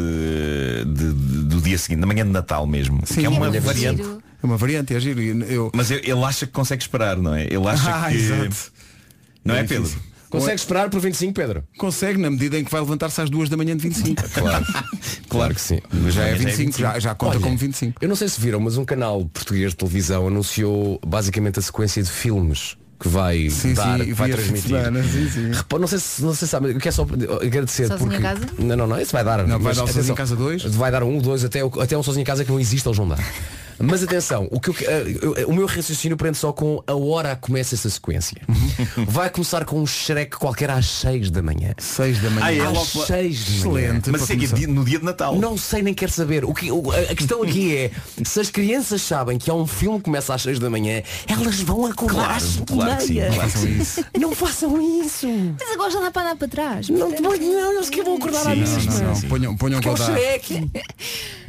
[0.85, 3.01] de- de- do dia seguinte, na manhã de Natal mesmo.
[3.05, 3.97] Sim, que é uma é variante.
[4.03, 4.21] giro.
[4.41, 5.21] É uma variante, é giro.
[5.21, 5.71] E Eu...
[5.73, 7.43] Mas ele ele acha que consegue esperar, não é?
[7.45, 8.17] Ele acha Ah, que.
[8.17, 8.71] exato.
[9.45, 9.83] Não é, É Pedro?
[9.83, 10.10] difícil.
[10.31, 11.63] Consegue esperar por 25, Pedro?
[11.77, 14.21] Consegue, na medida em que vai levantar-se às duas da manhã de 25.
[14.41, 14.65] Claro.
[15.29, 15.79] claro que sim.
[15.91, 17.99] Mas já é Amanhã já é 25, já, já conta Olha, como 25.
[18.01, 22.01] Eu não sei se viram, mas um canal português de televisão anunciou basicamente a sequência
[22.01, 24.61] de filmes que vai Sim, dar, sim, que vai transmitir.
[24.69, 27.05] semana, sim, Não sei se não sei se sabe, eu quero só
[27.41, 28.41] agradecer Sozinho porque em casa?
[28.59, 29.45] não, não, não, isso vai dar.
[29.47, 30.63] Não, vai dar o Sozinho em Casa dois?
[30.63, 33.07] Vai dar um, dois, até, até um sozinho em casa que não existe, eles vão
[33.07, 33.17] dar.
[33.83, 37.35] Mas atenção, o, que eu, eh, eu- o meu raciocínio prende só com a hora
[37.35, 38.37] que começa essa sequência.
[39.07, 41.73] Vai começar com um Shrek qualquer às 6 da manhã.
[41.79, 42.45] 6 da manhã.
[42.45, 43.85] Ah, é às logo pela- 6 de manhã.
[43.87, 44.11] Excelente.
[44.11, 45.35] Mas isso é que é no dia de Natal.
[45.35, 46.45] Não sei nem quero saber.
[46.45, 47.91] O que, o- a questão aqui é,
[48.23, 51.59] se as crianças sabem que há um filme que começa às 6 da manhã, elas
[51.61, 52.65] vão acordar Claro, às 5
[52.95, 53.33] claro que sim, meia.
[53.33, 54.05] claro que sim.
[54.19, 55.27] Não façam isso.
[55.59, 56.89] Mas agora já dá para andar para trás.
[56.89, 57.33] Não, não, não
[57.75, 58.93] eles que vão acordar à Sim, mesma.
[58.93, 59.27] Não, não, sim.
[59.27, 60.19] ponham, ponham Que é o Godard.
[60.19, 60.71] Shrek.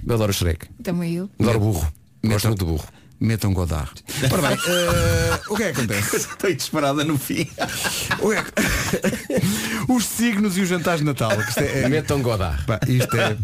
[0.07, 0.66] Eu adoro o Shrek.
[0.82, 1.30] Também eu.
[1.40, 1.93] Adoro o burro.
[2.24, 2.88] Gosto muito do burro.
[3.20, 3.93] Metam Godard.
[4.32, 6.16] Ora bem, eh, o que é que acontece?
[6.26, 7.47] Estou disparada no fim.
[8.18, 8.53] O que é que-
[9.93, 11.30] Os signos e os jantares de Natal.
[11.30, 12.64] que Isto é, é- Metam Godard.
[12.64, 13.36] pá, isto é...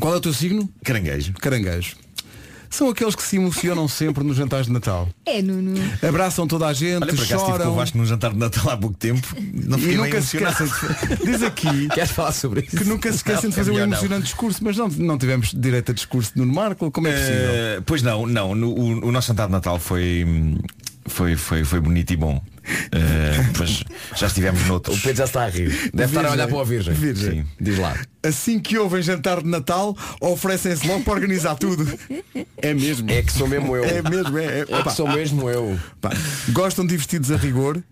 [0.00, 0.68] Qual é o teu signo?
[0.84, 1.32] Caranguejo.
[1.34, 1.94] Caranguejo.
[2.72, 5.08] São aqueles que se emocionam sempre nos jantares de Natal.
[5.26, 5.74] É, Nuno.
[6.02, 7.74] Abraçam toda a gente, Olha, por acaso estive com o choram.
[7.74, 9.26] Vasco num jantar de Natal há pouco tempo.
[9.52, 10.64] Não E bem nunca se emocionado.
[10.64, 11.24] esquecem de...
[11.26, 12.76] Diz aqui Queres falar sobre isso?
[12.76, 13.92] que nunca se esquecem de fazer é um melhor não.
[13.98, 16.90] emocionante discurso, mas não, não tivemos direito a discurso de Nuno Marco.
[16.90, 17.34] Como é possível?
[17.36, 18.54] Eh, pois não, não.
[18.54, 20.56] No- o, o nosso jantar de Natal foi, hum,
[21.06, 22.42] foi, foi, foi bonito e bom.
[22.92, 23.84] Eh, mas
[24.16, 24.98] já estivemos noutros.
[24.98, 25.90] O Pedro já está a rir.
[25.92, 26.94] Deve estar a olhar para a Virgem.
[26.94, 27.42] Virgem.
[27.42, 27.46] Sim.
[27.60, 27.96] Diz lá.
[28.22, 31.86] Assim que ouvem jantar de Natal, oferecem-se logo para organizar tudo.
[32.56, 33.10] É mesmo.
[33.10, 33.84] É que sou mesmo eu.
[33.84, 34.60] É mesmo, é.
[34.60, 34.60] é.
[34.68, 35.78] É que sou mesmo eu.
[36.00, 36.10] pá,
[36.50, 37.82] gostam de vestidos a rigor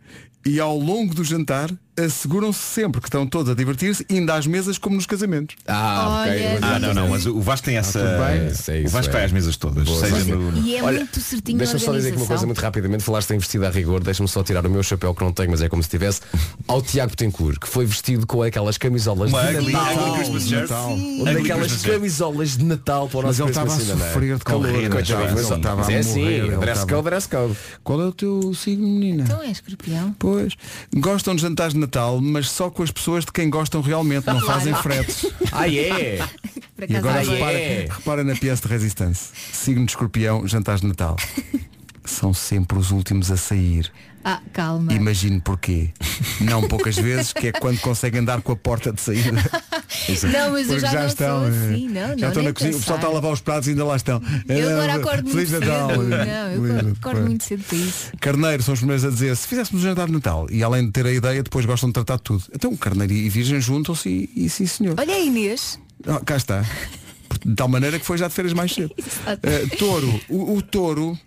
[0.47, 1.71] e ao longo do jantar
[2.05, 5.57] asseguram-se sempre que estão todos a divertir-se, ainda às mesas como nos casamentos.
[5.67, 6.47] Ah, ok.
[6.47, 7.99] Olha, Ah, não, não, mas o Vasco tem essa.
[7.99, 8.39] tudo bem.
[8.39, 9.13] É o isso, Vasco é.
[9.13, 9.85] vai às mesas todas.
[9.85, 12.33] Boa, seja no, E é Olha, muito certinho Deixa-me na só dizer aqui uma coisa
[12.43, 12.47] organização.
[12.47, 13.05] muito rapidamente.
[13.05, 14.03] Falaste em vestido a rigor.
[14.03, 16.21] Deixa-me só tirar o meu chapéu que não tenho, mas é como se tivesse.
[16.67, 19.95] Ao Tiago Betancourt, que foi vestido com aquelas camisolas Uma de ugly, Natal.
[19.97, 20.71] ugly Christmas shirt.
[20.71, 20.91] Natal.
[20.91, 21.95] Ou Ugly daquelas Christmas shirt.
[21.95, 24.71] camisolas de Natal para o Mas nosso ele estava a Christmas sofrer de calor.
[24.71, 27.57] Coitadinho, mas ele estava Mas a é assim, morrer, ele dress estava- code, dress code.
[27.85, 29.25] Qual é o teu signo, menina?
[29.25, 30.15] Então é escorpião.
[30.19, 30.55] Pois,
[30.97, 34.41] gostam de jantares de Natal, mas só com as pessoas de quem gostam realmente, não
[34.41, 35.27] fazem fretes.
[35.51, 36.21] Ah, é?
[36.89, 37.27] E agora Ah, é.
[37.27, 37.89] repara, é?
[37.91, 39.35] repara na pièce de resistência.
[39.53, 41.17] Signo de escorpião, jantares de Natal.
[42.11, 43.91] São sempre os últimos a sair.
[44.23, 44.93] Ah, calma.
[44.93, 45.91] Imagino porquê.
[46.43, 49.31] Não poucas vezes, que é quando conseguem andar com a porta de saída.
[49.33, 51.89] Não, mas eu Porque já, não estão, sou eh, assim.
[51.89, 53.09] Não, já não, estão nem na cozinha, o pessoal está a pensar.
[53.15, 54.21] lavar os pratos e ainda lá estão.
[54.49, 55.89] Eu agora Eh, acordo Feliz muito Natal.
[55.91, 56.03] cedo.
[56.09, 58.13] Não, eu Feliz acordo muito cedo para isso.
[58.21, 60.93] Carneiro são os primeiros a dizer se fizéssemos um jantar de Natal e além de
[60.93, 62.45] ter a ideia depois gostam de tratar de tudo.
[62.55, 64.97] Então Carneiro e Virgem juntam-se e, e sim senhor.
[64.99, 65.79] Olha a Inês.
[66.07, 66.63] Ah, cá está.
[67.45, 68.95] De tal maneira que foi já de férias mais cedo.
[69.45, 70.21] Eh, touro.
[70.29, 71.19] O, o touro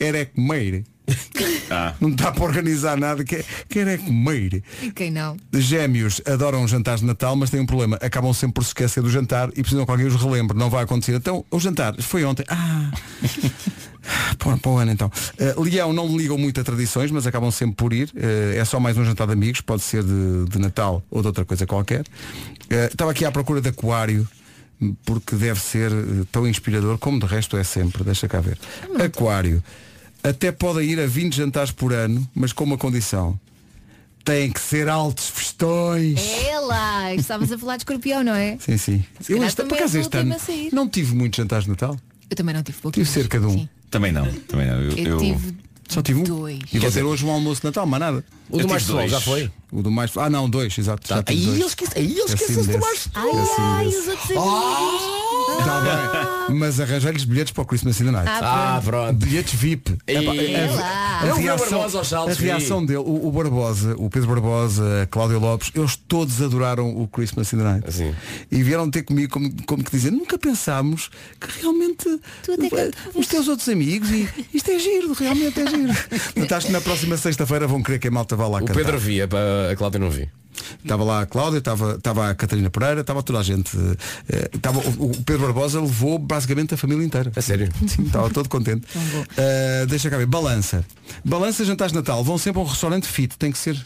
[0.00, 0.84] quer é comer.
[1.72, 1.94] Ah.
[2.00, 4.60] Não está para organizar nada, quer, quer é comer.
[4.82, 5.36] E quem não?
[5.52, 7.96] Gêmeos adoram jantares de Natal, mas têm um problema.
[8.02, 10.58] Acabam sempre por se esquecer do jantar e precisam que alguém os relembre.
[10.58, 11.14] Não vai acontecer.
[11.14, 12.44] Então, o jantar foi ontem.
[12.48, 12.90] Ah!
[14.36, 15.12] Para, para o ano então.
[15.38, 18.10] Eh, Leão não ligam muito a tradições, mas acabam sempre por ir.
[18.16, 21.28] Eh, é só mais um jantar de amigos, pode ser de, de Natal ou de
[21.28, 22.04] outra coisa qualquer.
[22.68, 24.26] Eh, estava aqui à procura de aquário,
[25.04, 25.92] porque deve ser
[26.32, 28.02] tão inspirador como de resto é sempre.
[28.02, 28.58] Deixa cá ver.
[28.98, 29.62] Aquário.
[30.22, 33.38] Até podem ir a 20 jantares por ano, mas com uma condição.
[34.24, 36.20] Têm que ser altos festões.
[36.46, 37.14] É lá.
[37.14, 38.58] Estavas a falar de escorpião, não é?
[38.60, 39.04] Sim, sim.
[39.20, 40.36] Se Eu este, por também acaso este ano
[40.72, 41.96] não tive muitos jantares de Natal.
[42.28, 43.06] Eu também não tive pouquinho.
[43.06, 43.66] Tive cerca de um.
[43.90, 44.30] Também não.
[44.42, 44.74] Também não.
[44.82, 45.54] Eu, Eu eu- tive
[45.88, 46.22] Só tive um.
[46.24, 46.60] dois.
[46.72, 48.24] E vou ter hoje um almoço de Natal, mas nada.
[48.50, 49.10] O do mais dois.
[49.10, 49.50] já foi?
[49.72, 50.10] O do mais.
[50.16, 51.06] Ah não, dois, exato.
[51.06, 51.56] Já Aí dois.
[51.58, 53.98] eles esquecem- aí eles Assim do mais Ai, Assim ai, desse.
[53.98, 55.20] os outros amigos.
[55.64, 56.56] Tá bem.
[56.58, 58.28] Mas arranjei-lhes bilhetes para o Christmas in the Night.
[58.28, 59.12] Ah, Ah, pronto.
[59.14, 59.96] Bilhetes VIP.
[60.06, 61.20] Epá, é a- lá.
[61.22, 61.82] a, Eu reação,
[62.28, 66.90] a reação dele, o, o Barbosa, o Pedro Barbosa, a Cláudia Lopes, eles todos adoraram
[66.96, 67.88] o Christmas in the Night.
[67.88, 68.12] Assim.
[68.50, 71.10] E vieram ter comigo como, como que dizer, nunca pensámos
[71.40, 72.04] que realmente
[72.42, 75.92] Tu até eh, os teus outros amigos e isto é giro, realmente é giro.
[76.34, 78.74] Portanto, acho que na próxima sexta-feira vão querer que a malta vá lá O cantar.
[78.74, 79.38] Pedro via, para
[79.70, 80.28] a Cláudia não vi.
[80.82, 83.76] Estava lá a Cláudia, estava, estava a Catarina Pereira, estava toda a gente.
[84.28, 87.32] eh, estava, o Pedro Barbosa levou basicamente a família inteira.
[87.34, 87.68] A sério?
[87.86, 88.86] Sim, estava todo contente.
[89.36, 90.26] Eh, deixa cá ver.
[90.26, 90.84] Balança.
[91.24, 92.22] Balança jantares de Natal.
[92.22, 93.36] Vão sempre a um restaurante fit.
[93.38, 93.80] Tem que ser.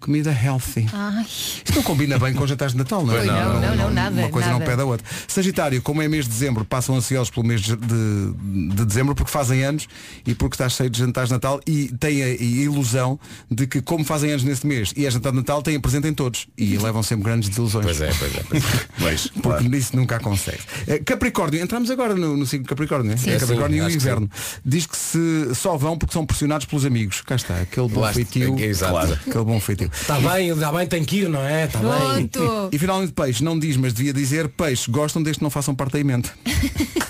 [0.00, 0.86] Comida healthy.
[0.92, 1.24] Ai.
[1.24, 3.16] Isto não combina bem com jantares de Natal, não é?
[3.16, 4.70] Pois não, não, não, nada, Uma coisa não nada.
[4.70, 5.06] pede a outra.
[5.26, 9.64] Sagitário, como é mês de dezembro, passam ansiosos pelo mês de, de dezembro porque fazem
[9.64, 9.88] anos
[10.26, 13.18] e porque está cheio de jantares de Natal e têm a, ilusão
[13.50, 16.14] de que, como fazem anos neste mês e é jantar de Natal, têm presente em
[16.14, 17.84] todos e levam sempre grandes desilusões.
[17.84, 18.42] Pois é, pois é.
[18.48, 18.68] Pois é.
[18.98, 20.58] Pois, Porque nisso nunca acontece.
[20.86, 23.16] Eh, Capricórnio, entramos agora no, no signo de Capricórnio, né?
[23.16, 23.30] Sim.
[23.30, 24.30] É Capricórnio Sim, e o inverno.
[24.64, 27.20] Diz que se só vão porque são pressionados pelos amigos.
[27.22, 28.58] Cá está, aquele bom está, feitio.
[28.58, 28.92] exato.
[28.92, 29.12] Claro.
[29.14, 29.87] Aquele bom feitio.
[29.92, 31.64] Está bem, está bem, tem que ir, não é?
[31.64, 32.26] Está bem.
[32.26, 32.68] Pronto.
[32.72, 35.92] E finalmente peixe, não diz, mas devia dizer peixe, gostam desde que não façam parte
[35.92, 36.28] da emenda.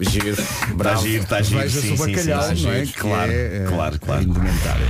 [0.00, 0.28] Giro.
[0.30, 1.02] Está Bravo.
[1.06, 1.60] giro, está giro.
[1.60, 2.84] Veja-se sim, o sim, bacalhau, sim, não é?
[2.84, 2.92] giro.
[2.92, 4.22] Que Claro, é, eh, claro, claro.
[4.22, 4.86] Indumentária.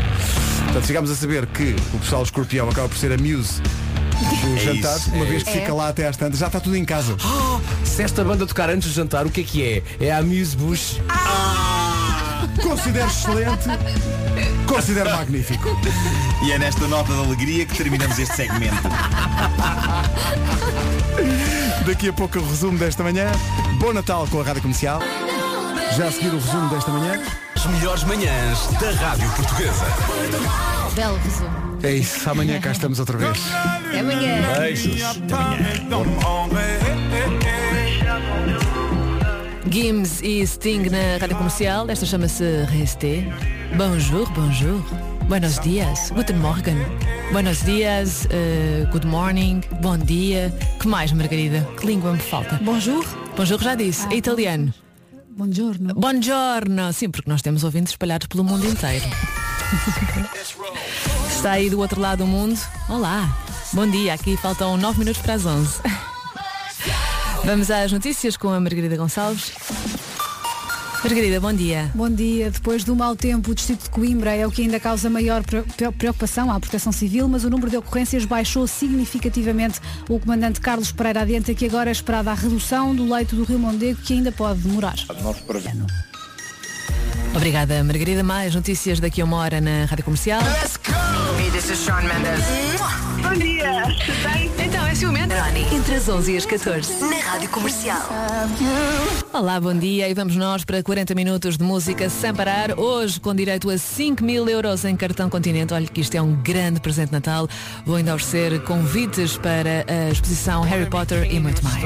[0.64, 4.56] Portanto, chegamos a saber que o pessoal do escorpião acaba por ser a muse do
[4.56, 5.60] É jantar, isso, uma é vez que isso.
[5.60, 7.16] fica lá até às tantas, já está tudo em casa.
[7.24, 9.82] Oh, se esta banda tocar antes do jantar, o que é que é?
[10.00, 10.96] É a Muse Bush.
[12.62, 13.68] Considero excelente,
[14.66, 15.68] considero magnífico.
[16.44, 18.82] E é nesta nota de alegria que terminamos este segmento.
[21.86, 23.30] Daqui a pouco o resumo desta manhã.
[23.78, 25.00] Bom Natal com a Rádio Comercial.
[25.96, 27.20] Já a seguir o resumo desta manhã.
[27.54, 29.86] As melhores manhãs da Rádio Portuguesa.
[30.94, 31.66] Belo resumo.
[31.82, 33.38] É isso, amanhã cá estamos outra vez.
[33.88, 34.58] Até amanhã.
[34.58, 35.00] Beijos.
[39.70, 41.88] Gims e Sting na rádio comercial.
[41.90, 43.24] Esta chama-se Resté.
[43.76, 44.80] Bonjour, bonjour.
[45.28, 46.10] Buenos dias.
[46.10, 46.76] Guten Morgen.
[47.32, 48.26] Buenos dias.
[48.30, 49.60] eh, good morning.
[49.82, 50.52] Bom dia.
[50.80, 51.66] Que mais, Margarida?
[51.80, 52.58] Que língua me falta?
[52.62, 53.04] Bonjour.
[53.36, 54.06] Bonjour já disse.
[54.12, 54.72] É italiano.
[55.36, 55.94] Buongiorno.
[55.94, 56.92] Buongiorno.
[56.92, 59.04] Sim, porque nós temos ouvintes espalhados pelo mundo inteiro.
[61.28, 62.58] Está aí do outro lado do mundo.
[62.88, 63.28] Olá.
[63.72, 64.14] Bom dia.
[64.14, 65.80] Aqui faltam 9 minutos para as 11.
[67.46, 69.52] Vamos às notícias com a Margarida Gonçalves.
[71.04, 71.90] Margarida, bom dia.
[71.94, 72.50] Bom dia.
[72.50, 75.62] Depois do mau tempo, o distrito de Coimbra é o que ainda causa maior pre-
[75.62, 79.80] pre- preocupação à proteção civil, mas o número de ocorrências baixou significativamente.
[80.08, 83.58] O comandante Carlos Pereira adianta que agora é esperada a redução do leito do Rio
[83.60, 84.96] Mondego, que ainda pode demorar.
[87.36, 88.22] Obrigada, Margarida.
[88.22, 90.40] Mais notícias daqui a uma hora na Rádio Comercial.
[91.38, 92.42] Hey, this is Shawn Mendes.
[93.22, 94.50] Bom dia, tudo bem?
[94.66, 95.34] Então, é ciumento?
[95.70, 98.08] Entre as 11 e as 14, na Rádio Comercial.
[99.34, 102.78] Olá, bom dia e vamos nós para 40 minutos de música sem parar.
[102.78, 105.74] Hoje com direito a 5 mil euros em cartão continente.
[105.74, 107.46] Olha que isto é um grande presente de Natal.
[107.84, 111.84] Vou ainda oferecer convites para a exposição Harry Potter e muito mais.